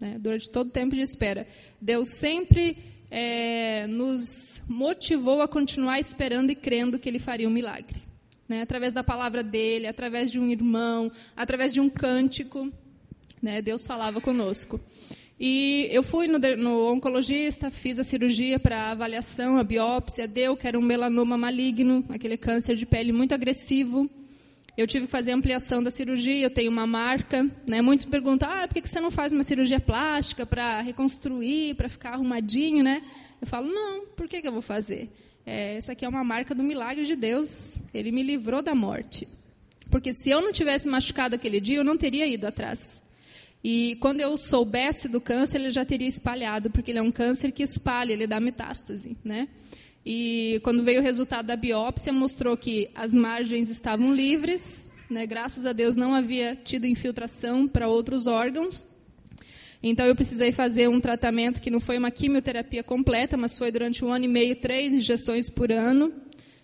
né, 0.00 0.16
durante 0.18 0.50
todo 0.50 0.68
o 0.68 0.70
tempo 0.70 0.94
de 0.94 1.02
espera, 1.02 1.46
Deus 1.80 2.08
sempre 2.18 2.76
é, 3.16 3.86
nos 3.86 4.60
motivou 4.68 5.40
a 5.40 5.46
continuar 5.46 6.00
esperando 6.00 6.50
e 6.50 6.54
crendo 6.56 6.98
que 6.98 7.08
Ele 7.08 7.20
faria 7.20 7.48
um 7.48 7.52
milagre. 7.52 8.02
Né? 8.48 8.62
Através 8.62 8.92
da 8.92 9.04
palavra 9.04 9.40
dele, 9.40 9.86
através 9.86 10.32
de 10.32 10.40
um 10.40 10.50
irmão, 10.50 11.12
através 11.36 11.72
de 11.72 11.80
um 11.80 11.88
cântico, 11.88 12.72
né? 13.40 13.62
Deus 13.62 13.86
falava 13.86 14.20
conosco. 14.20 14.80
E 15.38 15.88
eu 15.92 16.02
fui 16.02 16.26
no, 16.26 16.38
no 16.56 16.92
oncologista, 16.92 17.70
fiz 17.70 18.00
a 18.00 18.04
cirurgia 18.04 18.58
para 18.58 18.90
avaliação, 18.90 19.58
a 19.58 19.62
biópsia, 19.62 20.26
deu 20.26 20.56
que 20.56 20.66
era 20.66 20.78
um 20.78 20.82
melanoma 20.82 21.38
maligno, 21.38 22.04
aquele 22.08 22.36
câncer 22.36 22.74
de 22.74 22.84
pele 22.84 23.12
muito 23.12 23.32
agressivo. 23.32 24.10
Eu 24.76 24.86
tive 24.88 25.06
que 25.06 25.10
fazer 25.10 25.30
ampliação 25.30 25.82
da 25.82 25.90
cirurgia, 25.90 26.46
eu 26.46 26.50
tenho 26.50 26.70
uma 26.70 26.86
marca. 26.86 27.48
Né? 27.66 27.80
Muitos 27.80 28.06
perguntam, 28.06 28.48
ah, 28.50 28.66
por 28.66 28.74
que 28.74 28.88
você 28.88 29.00
não 29.00 29.10
faz 29.10 29.32
uma 29.32 29.44
cirurgia 29.44 29.78
plástica 29.78 30.44
para 30.44 30.80
reconstruir, 30.80 31.74
para 31.76 31.88
ficar 31.88 32.14
arrumadinho? 32.14 32.82
Né? 32.82 33.02
Eu 33.40 33.46
falo, 33.46 33.68
não, 33.68 34.06
por 34.06 34.28
que, 34.28 34.42
que 34.42 34.48
eu 34.48 34.52
vou 34.52 34.62
fazer? 34.62 35.10
É, 35.46 35.76
essa 35.76 35.92
aqui 35.92 36.04
é 36.04 36.08
uma 36.08 36.24
marca 36.24 36.54
do 36.54 36.64
milagre 36.64 37.06
de 37.06 37.14
Deus. 37.14 37.78
Ele 37.92 38.10
me 38.10 38.22
livrou 38.22 38.62
da 38.62 38.74
morte. 38.74 39.28
Porque 39.90 40.12
se 40.12 40.30
eu 40.30 40.40
não 40.40 40.52
tivesse 40.52 40.88
machucado 40.88 41.36
aquele 41.36 41.60
dia, 41.60 41.76
eu 41.76 41.84
não 41.84 41.96
teria 41.96 42.26
ido 42.26 42.46
atrás. 42.46 43.00
E 43.62 43.96
quando 44.00 44.20
eu 44.20 44.36
soubesse 44.36 45.08
do 45.08 45.20
câncer, 45.20 45.58
ele 45.58 45.70
já 45.70 45.84
teria 45.84 46.08
espalhado, 46.08 46.68
porque 46.68 46.90
ele 46.90 46.98
é 46.98 47.02
um 47.02 47.12
câncer 47.12 47.52
que 47.52 47.62
espalha, 47.62 48.12
ele 48.12 48.26
dá 48.26 48.40
metástase. 48.40 49.16
Né? 49.24 49.48
E 50.04 50.60
quando 50.62 50.82
veio 50.82 51.00
o 51.00 51.02
resultado 51.02 51.46
da 51.46 51.56
biópsia, 51.56 52.12
mostrou 52.12 52.56
que 52.56 52.90
as 52.94 53.14
margens 53.14 53.70
estavam 53.70 54.14
livres, 54.14 54.90
né? 55.08 55.26
graças 55.26 55.64
a 55.64 55.72
Deus 55.72 55.96
não 55.96 56.14
havia 56.14 56.54
tido 56.56 56.86
infiltração 56.86 57.66
para 57.66 57.88
outros 57.88 58.26
órgãos. 58.26 58.86
Então 59.82 60.06
eu 60.06 60.14
precisei 60.14 60.52
fazer 60.52 60.88
um 60.88 61.00
tratamento 61.00 61.60
que 61.60 61.70
não 61.70 61.80
foi 61.80 61.96
uma 61.98 62.10
quimioterapia 62.10 62.82
completa, 62.82 63.36
mas 63.36 63.56
foi 63.56 63.70
durante 63.70 64.04
um 64.04 64.12
ano 64.12 64.24
e 64.24 64.28
meio, 64.28 64.56
três 64.56 64.92
injeções 64.92 65.48
por 65.48 65.72
ano. 65.72 66.12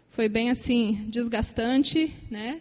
foi 0.08 0.28
bem 0.28 0.50
assim 0.50 1.04
desgastante, 1.08 2.12
né? 2.30 2.60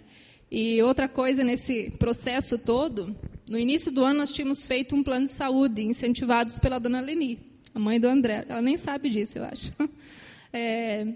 E 0.51 0.81
outra 0.81 1.07
coisa 1.07 1.43
nesse 1.43 1.91
processo 1.91 2.63
todo, 2.65 3.15
no 3.47 3.57
início 3.57 3.91
do 3.91 4.03
ano 4.03 4.19
nós 4.19 4.31
tínhamos 4.31 4.65
feito 4.65 4.95
um 4.95 5.03
plano 5.03 5.25
de 5.25 5.31
saúde 5.31 5.81
incentivados 5.81 6.57
pela 6.59 6.79
dona 6.79 6.99
Leni, 6.99 7.39
a 7.73 7.79
mãe 7.79 7.99
do 7.99 8.07
André. 8.07 8.45
Ela 8.47 8.61
nem 8.61 8.77
sabe 8.77 9.09
disso, 9.09 9.39
eu 9.39 9.45
acho. 9.45 9.71
É, 10.51 11.07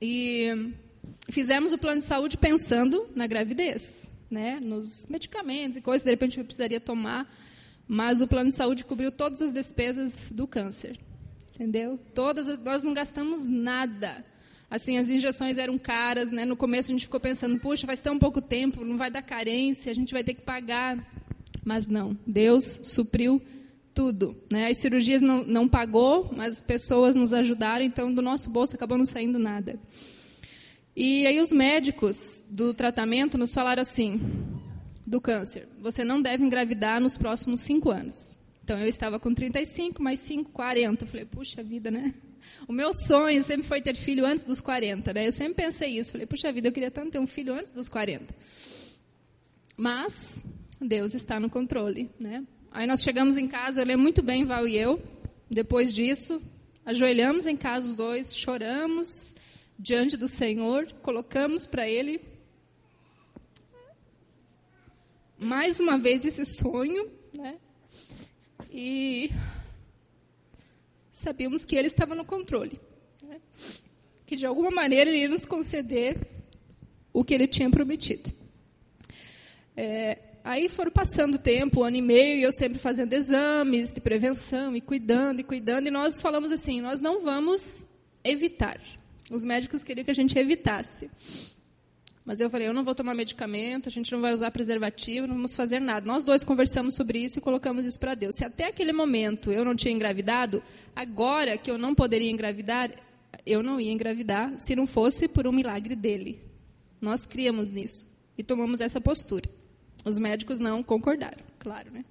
e 0.00 0.74
fizemos 1.30 1.72
o 1.72 1.78
plano 1.78 2.00
de 2.00 2.06
saúde 2.06 2.36
pensando 2.36 3.08
na 3.14 3.26
gravidez, 3.26 4.06
né? 4.30 4.60
Nos 4.60 5.06
medicamentos 5.08 5.76
e 5.76 5.80
coisas, 5.80 6.04
de 6.04 6.10
repente 6.10 6.38
eu 6.38 6.44
precisaria 6.44 6.80
tomar, 6.80 7.32
mas 7.88 8.20
o 8.20 8.28
plano 8.28 8.50
de 8.50 8.54
saúde 8.54 8.84
cobriu 8.84 9.10
todas 9.10 9.40
as 9.40 9.52
despesas 9.52 10.30
do 10.30 10.46
câncer, 10.46 10.98
entendeu? 11.54 11.98
Todas, 12.14 12.48
as, 12.48 12.58
nós 12.58 12.82
não 12.82 12.92
gastamos 12.92 13.46
nada. 13.46 14.24
Assim, 14.70 14.98
as 14.98 15.08
injeções 15.08 15.56
eram 15.56 15.78
caras, 15.78 16.30
né? 16.30 16.44
No 16.44 16.56
começo 16.56 16.90
a 16.90 16.92
gente 16.92 17.04
ficou 17.06 17.20
pensando, 17.20 17.58
puxa, 17.60 17.86
faz 17.86 18.00
tão 18.00 18.18
pouco 18.18 18.42
tempo, 18.42 18.84
não 18.84 18.96
vai 18.96 19.10
dar 19.10 19.22
carência, 19.22 19.90
a 19.90 19.94
gente 19.94 20.12
vai 20.12 20.24
ter 20.24 20.34
que 20.34 20.42
pagar. 20.42 20.98
Mas 21.64 21.86
não, 21.86 22.18
Deus 22.26 22.64
supriu 22.64 23.40
tudo. 23.94 24.36
Né? 24.50 24.68
As 24.68 24.78
cirurgias 24.78 25.22
não, 25.22 25.44
não 25.44 25.68
pagou, 25.68 26.30
mas 26.36 26.60
pessoas 26.60 27.14
nos 27.14 27.32
ajudaram, 27.32 27.84
então 27.84 28.12
do 28.12 28.20
nosso 28.20 28.50
bolso 28.50 28.74
acabou 28.74 28.98
não 28.98 29.04
saindo 29.04 29.38
nada. 29.38 29.78
E 30.96 31.26
aí 31.26 31.40
os 31.40 31.52
médicos 31.52 32.46
do 32.50 32.74
tratamento 32.74 33.38
nos 33.38 33.54
falaram 33.54 33.82
assim, 33.82 34.20
do 35.06 35.20
câncer, 35.20 35.68
você 35.80 36.04
não 36.04 36.20
deve 36.20 36.44
engravidar 36.44 37.00
nos 37.00 37.16
próximos 37.16 37.60
cinco 37.60 37.90
anos. 37.90 38.38
Então 38.62 38.78
eu 38.78 38.88
estava 38.88 39.20
com 39.20 39.34
35, 39.34 40.02
mais 40.02 40.20
5, 40.20 40.50
40. 40.50 41.04
Eu 41.04 41.08
falei, 41.08 41.26
puxa 41.26 41.62
vida, 41.62 41.90
né? 41.90 42.14
O 42.66 42.72
meu 42.72 42.94
sonho 42.94 43.42
sempre 43.42 43.66
foi 43.66 43.82
ter 43.82 43.94
filho 43.94 44.24
antes 44.24 44.44
dos 44.44 44.60
40, 44.60 45.12
né? 45.12 45.26
Eu 45.26 45.32
sempre 45.32 45.62
pensei 45.62 45.98
isso. 45.98 46.12
Falei, 46.12 46.26
puxa 46.26 46.50
vida, 46.50 46.68
eu 46.68 46.72
queria 46.72 46.90
tanto 46.90 47.10
ter 47.10 47.18
um 47.18 47.26
filho 47.26 47.52
antes 47.52 47.72
dos 47.72 47.88
40. 47.88 48.34
Mas 49.76 50.42
Deus 50.80 51.14
está 51.14 51.38
no 51.38 51.50
controle, 51.50 52.10
né? 52.18 52.44
Aí 52.74 52.88
nós 52.88 53.04
chegamos 53.04 53.36
em 53.36 53.46
casa, 53.46 53.80
eu 53.80 53.86
lembro 53.86 54.02
muito 54.02 54.20
bem, 54.20 54.44
Val 54.44 54.66
e 54.66 54.76
eu. 54.76 55.00
Depois 55.48 55.94
disso, 55.94 56.42
ajoelhamos 56.84 57.46
em 57.46 57.56
casa 57.56 57.86
os 57.86 57.94
dois, 57.94 58.36
choramos 58.36 59.36
diante 59.78 60.16
do 60.16 60.26
Senhor, 60.26 60.90
colocamos 61.00 61.66
para 61.66 61.88
Ele 61.88 62.20
mais 65.38 65.78
uma 65.78 65.96
vez 65.96 66.24
esse 66.24 66.44
sonho, 66.44 67.08
né? 67.32 67.58
E 68.72 69.30
sabíamos 71.12 71.64
que 71.64 71.76
Ele 71.76 71.86
estava 71.86 72.16
no 72.16 72.24
controle. 72.24 72.80
Né? 73.22 73.40
Que 74.26 74.34
de 74.34 74.46
alguma 74.46 74.72
maneira 74.72 75.08
Ele 75.08 75.20
ia 75.20 75.28
nos 75.28 75.44
conceder 75.44 76.18
o 77.12 77.22
que 77.22 77.34
Ele 77.34 77.46
tinha 77.46 77.70
prometido. 77.70 78.32
É, 79.76 80.18
aí 80.44 80.68
foram 80.68 80.92
passando 80.92 81.36
o 81.36 81.38
tempo, 81.38 81.80
um 81.80 81.84
ano 81.84 81.96
e 81.96 82.02
meio, 82.02 82.38
e 82.38 82.42
eu 82.42 82.52
sempre 82.52 82.78
fazendo 82.78 83.14
exames 83.14 83.90
de 83.90 84.00
prevenção, 84.00 84.76
e 84.76 84.80
cuidando, 84.80 85.40
e 85.40 85.42
cuidando, 85.42 85.88
e 85.88 85.90
nós 85.90 86.20
falamos 86.20 86.52
assim, 86.52 86.82
nós 86.82 87.00
não 87.00 87.22
vamos 87.22 87.86
evitar. 88.22 88.78
Os 89.30 89.42
médicos 89.42 89.82
queriam 89.82 90.04
que 90.04 90.10
a 90.10 90.14
gente 90.14 90.38
evitasse. 90.38 91.10
Mas 92.26 92.40
eu 92.40 92.48
falei, 92.48 92.68
eu 92.68 92.74
não 92.74 92.84
vou 92.84 92.94
tomar 92.94 93.14
medicamento, 93.14 93.88
a 93.88 93.92
gente 93.92 94.12
não 94.12 94.20
vai 94.20 94.32
usar 94.32 94.50
preservativo, 94.50 95.26
não 95.26 95.34
vamos 95.34 95.54
fazer 95.54 95.78
nada. 95.78 96.06
Nós 96.06 96.24
dois 96.24 96.42
conversamos 96.42 96.94
sobre 96.94 97.18
isso 97.18 97.38
e 97.38 97.42
colocamos 97.42 97.84
isso 97.84 97.98
para 98.00 98.14
Deus. 98.14 98.36
Se 98.36 98.44
até 98.44 98.66
aquele 98.66 98.92
momento 98.92 99.50
eu 99.52 99.64
não 99.64 99.74
tinha 99.74 99.92
engravidado, 99.92 100.62
agora 100.96 101.58
que 101.58 101.70
eu 101.70 101.76
não 101.76 101.94
poderia 101.94 102.30
engravidar, 102.30 102.90
eu 103.44 103.62
não 103.62 103.78
ia 103.78 103.92
engravidar 103.92 104.58
se 104.58 104.74
não 104.74 104.86
fosse 104.86 105.28
por 105.28 105.46
um 105.46 105.52
milagre 105.52 105.94
dele. 105.94 106.40
Nós 106.98 107.26
criamos 107.26 107.70
nisso 107.70 108.16
e 108.38 108.42
tomamos 108.42 108.80
essa 108.80 109.00
postura. 109.00 109.48
Os 110.04 110.18
médicos 110.18 110.60
não 110.60 110.82
concordaram, 110.82 111.42
claro, 111.58 111.90
né? 111.90 112.04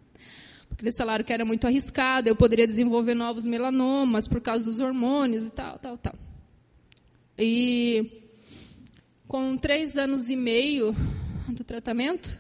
Porque 0.68 0.86
eles 0.86 0.98
falaram 0.98 1.24
que 1.24 1.32
era 1.32 1.46
muito 1.46 1.68
arriscado, 1.68 2.28
eu 2.28 2.36
poderia 2.36 2.66
desenvolver 2.66 3.14
novos 3.14 3.46
melanomas 3.46 4.28
por 4.28 4.42
causa 4.42 4.66
dos 4.66 4.80
hormônios 4.80 5.46
e 5.46 5.52
tal, 5.52 5.78
tal, 5.78 5.98
tal. 5.98 6.16
E 7.38 8.24
com 9.28 9.56
três 9.58 9.98
anos 9.98 10.30
e 10.30 10.36
meio 10.36 10.96
do 11.48 11.64
tratamento, 11.64 12.38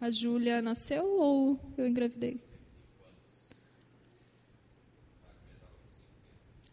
a 0.00 0.10
Júlia 0.10 0.60
nasceu 0.60 1.04
ou 1.04 1.60
eu 1.76 1.86
engravidei? 1.86 2.40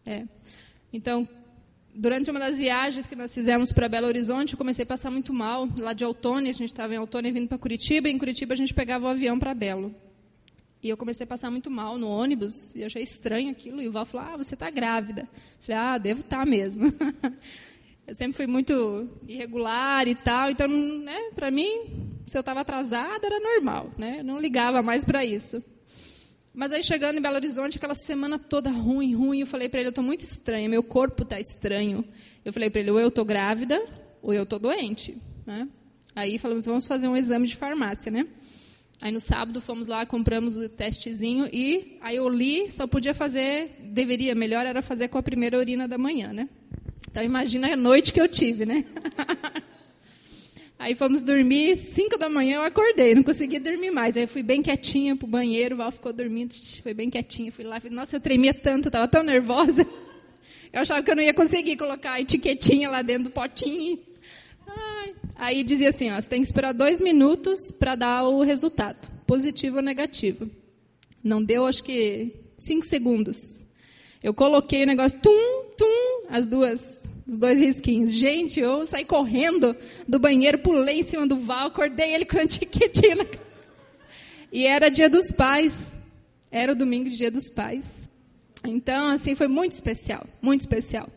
É. 0.05 0.25
Então, 0.91 1.27
durante 1.97 2.29
uma 2.29 2.39
das 2.39 2.59
viagens 2.59 3.07
que 3.07 3.15
nós 3.15 3.33
fizemos 3.33 3.73
para 3.73 3.89
Belo 3.89 4.07
Horizonte, 4.07 4.53
eu 4.53 4.57
comecei 4.57 4.83
a 4.83 4.85
passar 4.85 5.09
muito 5.09 5.33
mal. 5.33 5.67
Lá 5.79 5.93
de 5.93 6.03
Autônia, 6.03 6.51
a 6.51 6.53
gente 6.53 6.69
estava 6.69 6.93
em 6.93 6.97
Autônia 6.97 7.33
vindo 7.33 7.47
para 7.47 7.57
Curitiba, 7.57 8.07
e 8.07 8.11
em 8.11 8.17
Curitiba 8.17 8.53
a 8.53 8.57
gente 8.57 8.73
pegava 8.73 9.05
o 9.05 9.09
avião 9.09 9.39
para 9.39 9.53
Belo. 9.53 9.93
E 10.81 10.89
eu 10.89 10.95
comecei 10.95 11.23
a 11.23 11.27
passar 11.27 11.49
muito 11.49 11.71
mal 11.71 11.97
no 11.97 12.07
ônibus, 12.07 12.75
e 12.75 12.83
achei 12.83 13.01
estranho 13.01 13.49
aquilo. 13.49 13.81
E 13.81 13.87
o 13.87 13.91
Val 13.91 14.05
falou: 14.05 14.27
Ah, 14.27 14.37
você 14.37 14.53
está 14.53 14.69
grávida. 14.69 15.21
Eu 15.21 15.61
falei: 15.61 15.81
Ah, 15.81 15.97
devo 15.97 16.21
estar 16.21 16.39
tá 16.39 16.45
mesmo. 16.45 16.93
Eu 18.07 18.15
sempre 18.15 18.37
fui 18.37 18.47
muito 18.47 19.09
irregular 19.27 20.07
e 20.07 20.15
tal, 20.15 20.49
então, 20.49 20.65
né, 20.69 21.29
para 21.35 21.51
mim, 21.51 22.15
se 22.25 22.37
eu 22.37 22.39
estava 22.39 22.61
atrasada 22.61 23.27
era 23.27 23.37
normal, 23.37 23.89
né? 23.97 24.19
Eu 24.19 24.23
não 24.23 24.39
ligava 24.39 24.81
mais 24.81 25.03
para 25.03 25.25
isso. 25.25 25.61
Mas 26.57 26.71
aí 26.71 26.81
chegando 26.81 27.19
em 27.19 27.21
Belo 27.21 27.35
Horizonte, 27.35 27.77
aquela 27.77 27.93
semana 27.93 28.39
toda 28.39 28.71
ruim, 28.71 29.13
ruim, 29.13 29.41
eu 29.41 29.45
falei 29.45 29.69
para 29.69 29.79
ele, 29.79 29.89
eu 29.89 29.91
estou 29.91 30.03
muito 30.03 30.23
estranha, 30.23 30.67
meu 30.67 30.81
corpo 30.81 31.21
está 31.21 31.39
estranho. 31.39 32.03
Eu 32.43 32.51
falei 32.51 32.67
para 32.67 32.81
ele, 32.81 32.89
ou 32.89 32.99
eu 32.99 33.09
estou 33.09 33.23
grávida, 33.23 33.79
ou 34.23 34.33
eu 34.33 34.41
estou 34.41 34.57
doente, 34.57 35.15
né? 35.45 35.67
Aí 36.15 36.39
falamos, 36.39 36.65
vamos 36.65 36.87
fazer 36.87 37.07
um 37.07 37.15
exame 37.15 37.45
de 37.45 37.55
farmácia, 37.55 38.11
né? 38.11 38.25
Aí 38.99 39.11
no 39.11 39.19
sábado 39.19 39.61
fomos 39.61 39.87
lá, 39.87 40.03
compramos 40.03 40.57
o 40.57 40.67
testezinho 40.67 41.47
e 41.53 41.99
aí 42.01 42.15
eu 42.15 42.27
li, 42.27 42.71
só 42.71 42.87
podia 42.87 43.13
fazer, 43.13 43.77
deveria, 43.79 44.33
melhor 44.33 44.65
era 44.65 44.81
fazer 44.81 45.09
com 45.09 45.19
a 45.19 45.23
primeira 45.23 45.59
urina 45.59 45.87
da 45.87 45.99
manhã, 45.99 46.33
né? 46.33 46.49
Então 47.07 47.21
imagina 47.21 47.71
a 47.71 47.77
noite 47.77 48.11
que 48.11 48.19
eu 48.19 48.27
tive, 48.27 48.65
né? 48.65 48.83
Aí 50.79 50.93
fomos 50.93 51.23
dormir, 51.23 51.75
cinco 51.75 52.17
da 52.19 52.29
manhã 52.29 52.57
eu 52.57 52.63
acordei, 52.63 53.15
não 53.15 53.23
consegui 53.23 53.57
dormir 53.57 53.89
mais. 53.89 54.15
Aí 54.15 54.23
eu 54.23 54.27
fui 54.27 54.43
bem 54.43 54.61
quietinha 54.61 55.15
pro 55.15 55.25
banheiro, 55.25 55.73
o 55.73 55.77
Val 55.79 55.91
ficou 55.91 56.13
dormindo, 56.13 56.53
foi 56.83 56.93
bem 56.93 57.09
quietinha. 57.09 57.51
Fui 57.51 57.65
lá, 57.65 57.79
falei, 57.79 57.95
nossa, 57.95 58.15
eu 58.15 58.21
tremia 58.21 58.53
tanto, 58.53 58.89
estava 58.89 59.07
tão 59.07 59.23
nervosa. 59.23 59.85
Eu 60.71 60.81
achava 60.81 61.01
que 61.01 61.09
eu 61.09 61.15
não 61.15 61.23
ia 61.23 61.33
conseguir 61.33 61.77
colocar 61.77 62.11
a 62.11 62.21
etiquetinha 62.21 62.89
lá 62.89 63.01
dentro 63.01 63.23
do 63.23 63.29
potinho. 63.29 63.97
Ai. 64.67 65.15
Aí 65.35 65.63
dizia 65.63 65.89
assim, 65.89 66.11
ó, 66.11 66.19
você 66.19 66.29
tem 66.29 66.41
que 66.41 66.47
esperar 66.47 66.73
dois 66.73 66.99
minutos 66.99 67.71
para 67.71 67.95
dar 67.95 68.27
o 68.27 68.41
resultado, 68.43 69.09
positivo 69.25 69.77
ou 69.77 69.81
negativo. 69.81 70.51
Não 71.23 71.41
deu, 71.41 71.65
acho 71.65 71.81
que 71.81 72.33
cinco 72.57 72.85
segundos. 72.85 73.61
Eu 74.21 74.33
coloquei 74.33 74.83
o 74.83 74.87
negócio, 74.87 75.19
tum, 75.21 75.69
tum, 75.77 76.27
as 76.29 76.47
duas, 76.47 77.03
os 77.27 77.37
dois 77.37 77.59
risquinhos. 77.59 78.11
Gente, 78.11 78.59
eu 78.59 78.85
saí 78.85 79.03
correndo 79.03 79.75
do 80.07 80.17
banheiro, 80.17 80.59
pulei 80.59 80.99
em 80.99 81.03
cima 81.03 81.27
do 81.27 81.39
Val, 81.39 81.67
acordei 81.67 82.13
ele 82.13 82.25
com 82.25 82.37
a 82.37 82.43
etiquetina. 82.43 83.25
E 84.51 84.65
era 84.65 84.89
dia 84.89 85.09
dos 85.09 85.31
pais. 85.31 85.99
Era 86.49 86.71
o 86.71 86.75
domingo 86.75 87.09
de 87.09 87.17
dia 87.17 87.29
dos 87.29 87.49
pais. 87.49 88.09
Então, 88.63 89.09
assim, 89.09 89.35
foi 89.35 89.47
muito 89.47 89.73
especial, 89.73 90.25
muito 90.41 90.61
especial. 90.61 91.09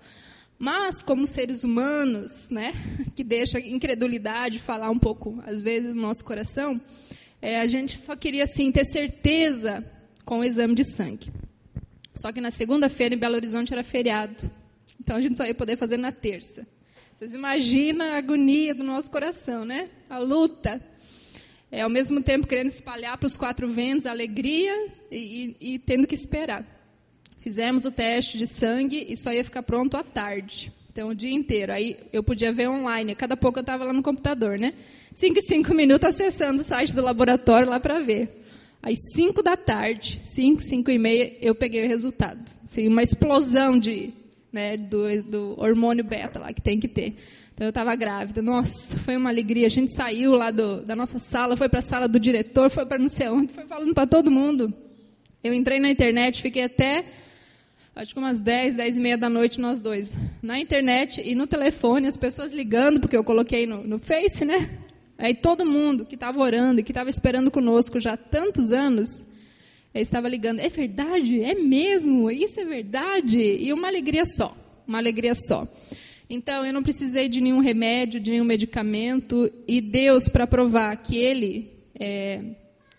Mas, 0.58 1.00
como 1.00 1.26
seres 1.26 1.64
humanos, 1.64 2.50
né, 2.50 2.74
que 3.14 3.24
deixa 3.24 3.58
a 3.58 3.60
incredulidade 3.60 4.58
falar 4.58 4.90
um 4.90 4.98
pouco, 4.98 5.42
às 5.46 5.62
vezes, 5.62 5.94
no 5.94 6.02
nosso 6.02 6.24
coração, 6.24 6.80
é, 7.40 7.60
a 7.60 7.66
gente 7.66 7.96
só 7.96 8.14
queria, 8.14 8.44
assim, 8.44 8.70
ter 8.70 8.84
certeza 8.84 9.84
com 10.24 10.40
o 10.40 10.44
exame 10.44 10.74
de 10.74 10.84
sangue. 10.84 11.30
Só 12.14 12.30
que 12.32 12.40
na 12.40 12.50
segunda-feira 12.50 13.14
em 13.14 13.18
Belo 13.18 13.36
Horizonte 13.36 13.72
era 13.72 13.82
feriado. 13.82 14.50
Então 15.00 15.16
a 15.16 15.20
gente 15.20 15.36
só 15.36 15.46
ia 15.46 15.54
poder 15.54 15.76
fazer 15.76 15.96
na 15.96 16.12
terça. 16.12 16.66
Vocês 17.14 17.34
imaginam 17.34 18.06
a 18.06 18.16
agonia 18.16 18.74
do 18.74 18.84
nosso 18.84 19.10
coração, 19.10 19.64
né? 19.64 19.88
A 20.08 20.18
luta. 20.18 20.80
É, 21.72 21.82
ao 21.82 21.90
mesmo 21.90 22.22
tempo 22.22 22.46
querendo 22.46 22.68
espalhar 22.68 23.16
para 23.16 23.26
os 23.26 23.36
quatro 23.36 23.68
ventos 23.68 24.06
a 24.06 24.10
alegria 24.10 24.74
e, 25.10 25.56
e, 25.60 25.74
e 25.74 25.78
tendo 25.78 26.06
que 26.06 26.14
esperar. 26.14 26.64
Fizemos 27.38 27.84
o 27.84 27.90
teste 27.90 28.36
de 28.36 28.46
sangue 28.46 29.06
e 29.08 29.16
só 29.16 29.32
ia 29.32 29.44
ficar 29.44 29.62
pronto 29.62 29.96
à 29.96 30.04
tarde. 30.04 30.72
Então, 30.92 31.08
o 31.08 31.14
dia 31.14 31.30
inteiro. 31.30 31.72
Aí 31.72 31.96
eu 32.12 32.22
podia 32.22 32.52
ver 32.52 32.68
online. 32.68 33.14
Cada 33.14 33.36
pouco 33.36 33.58
eu 33.58 33.62
estava 33.62 33.84
lá 33.84 33.92
no 33.92 34.02
computador, 34.02 34.58
né? 34.58 34.74
Cinco 35.14 35.38
e 35.38 35.42
cinco 35.42 35.74
minutos 35.74 36.08
acessando 36.08 36.60
o 36.60 36.64
site 36.64 36.94
do 36.94 37.02
laboratório 37.02 37.68
lá 37.68 37.80
para 37.80 38.00
ver. 38.00 38.40
Às 38.82 38.96
5 39.14 39.42
da 39.42 39.58
tarde, 39.58 40.20
5, 40.24 40.62
5 40.62 40.90
e 40.90 40.98
meia, 40.98 41.36
eu 41.42 41.54
peguei 41.54 41.84
o 41.84 41.88
resultado. 41.88 42.40
Assim, 42.64 42.88
uma 42.88 43.02
explosão 43.02 43.78
de, 43.78 44.10
né, 44.52 44.76
do, 44.76 45.22
do 45.22 45.54
hormônio 45.60 46.04
beta 46.04 46.38
lá 46.38 46.52
que 46.52 46.60
tem 46.60 46.78
que 46.78 46.88
ter. 46.88 47.16
Então 47.54 47.66
eu 47.66 47.70
estava 47.70 47.94
grávida. 47.94 48.40
Nossa, 48.40 48.96
foi 48.98 49.16
uma 49.16 49.30
alegria. 49.30 49.66
A 49.66 49.70
gente 49.70 49.92
saiu 49.92 50.32
lá 50.32 50.50
do, 50.50 50.82
da 50.82 50.96
nossa 50.96 51.18
sala, 51.18 51.56
foi 51.56 51.68
para 51.68 51.80
a 51.80 51.82
sala 51.82 52.08
do 52.08 52.18
diretor, 52.18 52.70
foi 52.70 52.86
para 52.86 52.98
não 52.98 53.08
sei 53.08 53.28
onde, 53.28 53.52
foi 53.52 53.66
falando 53.66 53.94
para 53.94 54.06
todo 54.06 54.30
mundo. 54.30 54.72
Eu 55.42 55.52
entrei 55.52 55.78
na 55.78 55.90
internet, 55.90 56.42
fiquei 56.42 56.64
até 56.64 57.04
acho 57.94 58.14
que 58.14 58.18
umas 58.18 58.40
10, 58.40 58.74
10 58.76 58.96
e 58.96 59.00
meia 59.00 59.18
da 59.18 59.28
noite, 59.28 59.60
nós 59.60 59.80
dois, 59.80 60.14
na 60.42 60.58
internet 60.58 61.20
e 61.22 61.34
no 61.34 61.46
telefone, 61.46 62.06
as 62.06 62.16
pessoas 62.16 62.52
ligando, 62.52 62.98
porque 62.98 63.16
eu 63.16 63.24
coloquei 63.24 63.66
no, 63.66 63.86
no 63.86 63.98
Face, 63.98 64.44
né? 64.44 64.70
Aí 65.18 65.34
todo 65.34 65.66
mundo 65.66 66.06
que 66.06 66.14
estava 66.14 66.40
orando 66.40 66.80
e 66.80 66.82
que 66.82 66.92
estava 66.92 67.10
esperando 67.10 67.50
conosco 67.50 68.00
já 68.00 68.14
há 68.14 68.16
tantos 68.16 68.72
anos, 68.72 69.26
estava 69.94 70.28
ligando. 70.28 70.60
É 70.60 70.68
verdade? 70.68 71.42
É 71.42 71.54
mesmo? 71.54 72.30
Isso 72.30 72.60
é 72.60 72.64
verdade? 72.64 73.38
E 73.38 73.72
uma 73.72 73.88
alegria 73.88 74.24
só, 74.24 74.56
uma 74.86 74.98
alegria 74.98 75.34
só. 75.34 75.66
Então, 76.28 76.64
eu 76.64 76.72
não 76.72 76.82
precisei 76.82 77.28
de 77.28 77.40
nenhum 77.40 77.58
remédio, 77.58 78.20
de 78.20 78.30
nenhum 78.30 78.44
medicamento, 78.44 79.50
e 79.66 79.80
Deus, 79.80 80.28
para 80.28 80.46
provar 80.46 80.96
que 80.96 81.16
Ele 81.16 81.70
é, 81.98 82.40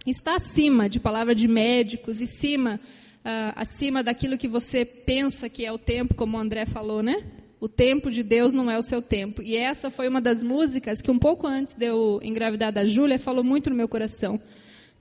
está 0.05 0.35
acima 0.35 0.89
de 0.89 0.99
palavra 0.99 1.33
de 1.33 1.47
médicos 1.47 2.19
e 2.19 2.27
cima 2.27 2.79
uh, 3.21 3.53
acima 3.55 4.03
daquilo 4.03 4.37
que 4.37 4.47
você 4.47 4.83
pensa 4.85 5.49
que 5.49 5.65
é 5.65 5.71
o 5.71 5.77
tempo, 5.77 6.13
como 6.13 6.37
o 6.37 6.39
André 6.39 6.65
falou, 6.65 7.01
né? 7.01 7.23
O 7.59 7.69
tempo 7.69 8.09
de 8.09 8.23
Deus 8.23 8.53
não 8.53 8.71
é 8.71 8.77
o 8.77 8.83
seu 8.83 9.01
tempo. 9.01 9.41
E 9.41 9.55
essa 9.55 9.91
foi 9.91 10.07
uma 10.07 10.19
das 10.19 10.41
músicas 10.41 10.99
que 10.99 11.11
um 11.11 11.19
pouco 11.19 11.45
antes 11.45 11.75
de 11.75 11.85
eu 11.85 12.19
engravidar 12.23 12.71
da 12.71 12.85
Júlia 12.85 13.19
falou 13.19 13.43
muito 13.43 13.69
no 13.69 13.75
meu 13.75 13.87
coração. 13.87 14.41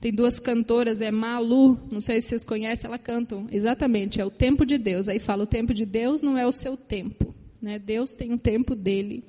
Tem 0.01 0.13
duas 0.13 0.39
cantoras, 0.39 1.01
é 1.03 1.11
Malu, 1.11 1.79
não 1.91 2.01
sei 2.01 2.23
se 2.23 2.29
vocês 2.29 2.43
conhecem, 2.43 2.89
ela 2.89 2.99
cantam 2.99 3.47
exatamente, 3.53 4.21
é 4.21 4.25
o 4.25 4.31
tempo 4.31 4.65
de 4.65 4.79
Deus. 4.79 5.09
Aí 5.09 5.19
fala, 5.19 5.45
o 5.45 5.47
tempo 5.47 5.75
de 5.75 5.85
Deus 5.85 6.23
não 6.23 6.39
é 6.39 6.47
o 6.47 6.53
seu 6.53 6.77
tempo, 6.77 7.35
né? 7.61 7.79
Deus 7.79 8.13
tem 8.13 8.33
o 8.33 8.39
tempo 8.39 8.75
dele. 8.75 9.23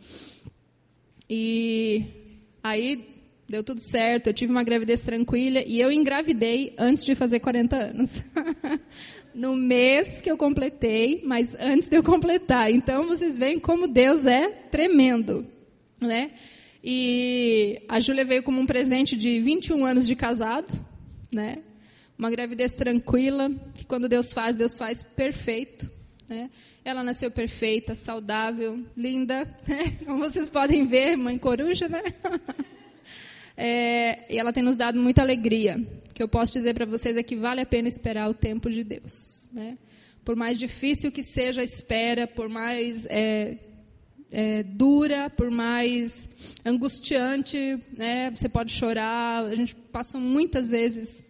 E 1.30 2.06
aí 2.64 3.06
deu 3.50 3.64
tudo 3.64 3.82
certo, 3.82 4.28
eu 4.28 4.34
tive 4.34 4.50
uma 4.52 4.64
gravidez 4.64 5.02
tranquila 5.02 5.60
e 5.60 5.80
eu 5.80 5.92
engravidei 5.92 6.74
antes 6.78 7.04
de 7.04 7.16
fazer 7.16 7.42
40 7.42 7.76
anos. 7.76 8.24
no 9.36 9.56
mês 9.56 10.22
que 10.22 10.30
eu 10.30 10.38
completei, 10.38 11.22
mas 11.26 11.56
antes 11.60 11.88
de 11.88 11.96
eu 11.96 12.04
completar. 12.04 12.72
Então 12.72 13.08
vocês 13.08 13.38
veem 13.38 13.60
como 13.60 13.88
Deus 13.88 14.26
é 14.26 14.48
tremendo, 14.50 15.46
né? 16.00 16.32
E 16.84 17.82
a 17.88 18.00
Júlia 18.00 18.26
veio 18.26 18.44
como 18.44 18.60
um 18.60 18.66
presente 18.66 19.16
de 19.16 19.40
21 19.40 19.86
anos 19.86 20.08
de 20.08 20.16
casado, 20.16 20.74
né? 21.32 21.60
Uma 22.18 22.32
gravidez 22.32 22.74
tranquila, 22.74 23.52
que 23.76 23.86
quando 23.86 24.10
Deus 24.10 24.34
faz, 24.34 24.56
Deus 24.56 24.78
faz 24.78 25.04
perfeito, 25.04 25.90
né? 26.28 26.50
Ela 26.84 27.04
nasceu 27.04 27.30
perfeita, 27.30 27.94
saudável, 27.94 28.84
linda, 28.98 29.46
né? 29.68 29.98
Como 30.06 30.18
vocês 30.20 30.50
podem 30.50 30.86
ver, 30.86 31.16
mãe 31.16 31.38
coruja, 31.38 31.88
né? 31.88 32.02
É, 33.64 34.26
e 34.28 34.40
ela 34.40 34.52
tem 34.52 34.64
nos 34.64 34.76
dado 34.76 35.00
muita 35.00 35.22
alegria. 35.22 35.78
O 36.10 36.14
que 36.14 36.24
eu 36.24 36.28
posso 36.28 36.54
dizer 36.54 36.74
para 36.74 36.86
vocês 36.86 37.16
é 37.16 37.22
que 37.22 37.36
vale 37.36 37.62
a 37.62 37.66
pena 37.66 37.88
esperar 37.88 38.28
o 38.28 38.34
tempo 38.34 38.72
de 38.72 38.84
Deus. 38.84 39.52
Né? 39.54 39.78
Por 40.26 40.36
mais 40.36 40.58
difícil 40.58 41.12
que 41.12 41.22
seja 41.22 41.62
a 41.62 41.64
espera, 41.64 42.26
por 42.26 42.50
mais 42.50 43.06
é, 43.08 43.58
é, 44.32 44.64
dura, 44.64 45.30
por 45.30 45.52
mais 45.52 46.30
angustiante, 46.66 47.78
né? 47.92 48.32
você 48.32 48.48
pode 48.48 48.72
chorar. 48.72 49.46
A 49.46 49.56
gente 49.56 49.76
passa 49.76 50.18
muitas 50.18 50.72
vezes 50.72 51.30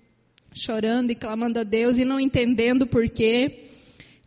chorando 0.54 1.12
e 1.12 1.16
clamando 1.16 1.60
a 1.60 1.64
Deus 1.64 1.98
e 1.98 2.06
não 2.06 2.20
entendendo 2.20 2.86
por 2.86 3.10
quê. 3.10 3.66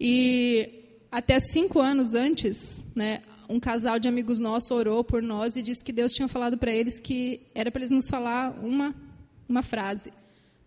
E 0.01 0.69
até 1.11 1.39
cinco 1.39 1.79
anos 1.79 2.15
antes, 2.15 2.87
né, 2.97 3.23
um 3.49 3.61
casal 3.61 3.99
de 3.99 4.09
amigos 4.09 4.39
nossos 4.39 4.71
orou 4.71 5.05
por 5.05 5.23
nós 5.23 5.55
e 5.55 5.63
disse 5.63 5.85
que 5.85 5.93
Deus 5.93 6.13
tinha 6.13 6.27
falado 6.27 6.59
para 6.59 6.73
eles 6.73 6.99
que 6.99 7.43
era 7.55 7.71
para 7.71 7.81
eles 7.81 7.91
nos 7.91 8.09
falar 8.09 8.51
uma, 8.63 8.95
uma 9.49 9.63
frase: 9.63 10.13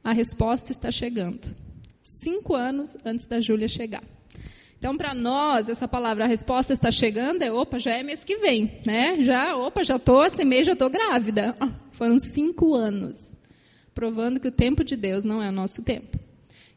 A 0.03 0.13
resposta 0.13 0.71
está 0.71 0.91
chegando. 0.91 1.53
Cinco 2.01 2.55
anos 2.55 2.95
antes 3.03 3.25
da 3.25 3.41
Júlia 3.41 3.67
chegar. 3.67 4.03
Então, 4.77 4.95
para 4.95 5.13
nós, 5.13 5.69
essa 5.69 5.87
palavra, 5.87 6.25
a 6.25 6.27
resposta 6.27 6.71
está 6.71 6.91
chegando, 6.91 7.41
é 7.41 7.51
opa, 7.51 7.79
já 7.79 7.95
é 7.95 8.03
mês 8.03 8.23
que 8.23 8.37
vem, 8.37 8.79
né? 8.85 9.17
Já, 9.21 9.55
opa, 9.55 9.83
já 9.83 9.95
estou, 9.95 10.23
esse 10.23 10.45
mês 10.45 10.67
já 10.67 10.73
estou 10.73 10.89
grávida. 10.89 11.55
Ah, 11.59 11.71
foram 11.91 12.17
cinco 12.19 12.75
anos, 12.75 13.35
provando 13.95 14.39
que 14.39 14.47
o 14.47 14.51
tempo 14.51 14.83
de 14.83 14.95
Deus 14.95 15.23
não 15.25 15.41
é 15.41 15.49
o 15.49 15.51
nosso 15.51 15.83
tempo. 15.83 16.19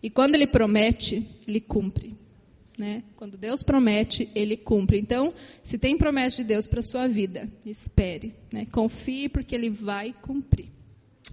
E 0.03 0.09
quando 0.09 0.35
Ele 0.35 0.47
promete, 0.47 1.27
Ele 1.47 1.61
cumpre. 1.61 2.19
Né? 2.79 3.03
Quando 3.17 3.37
Deus 3.37 3.63
promete, 3.63 4.31
Ele 4.35 4.57
cumpre. 4.57 4.99
Então, 4.99 5.35
se 5.63 5.77
tem 5.77 5.99
promessa 5.99 6.39
de 6.39 6.45
Deus 6.45 6.67
para 6.67 6.81
a 6.81 6.83
sua 6.83 7.07
vida, 7.07 7.47
espere. 7.67 8.35
Né? 8.51 8.67
Confie, 8.73 9.29
porque 9.29 9.55
Ele 9.55 9.69
vai 9.69 10.15
cumprir. 10.23 10.71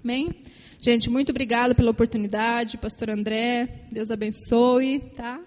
Amém? 0.03 0.35
Gente, 0.79 1.09
muito 1.09 1.29
obrigado 1.29 1.73
pela 1.73 1.91
oportunidade. 1.91 2.77
Pastor 2.77 3.09
André, 3.09 3.85
Deus 3.89 4.11
abençoe. 4.11 4.99
Tá? 5.15 5.39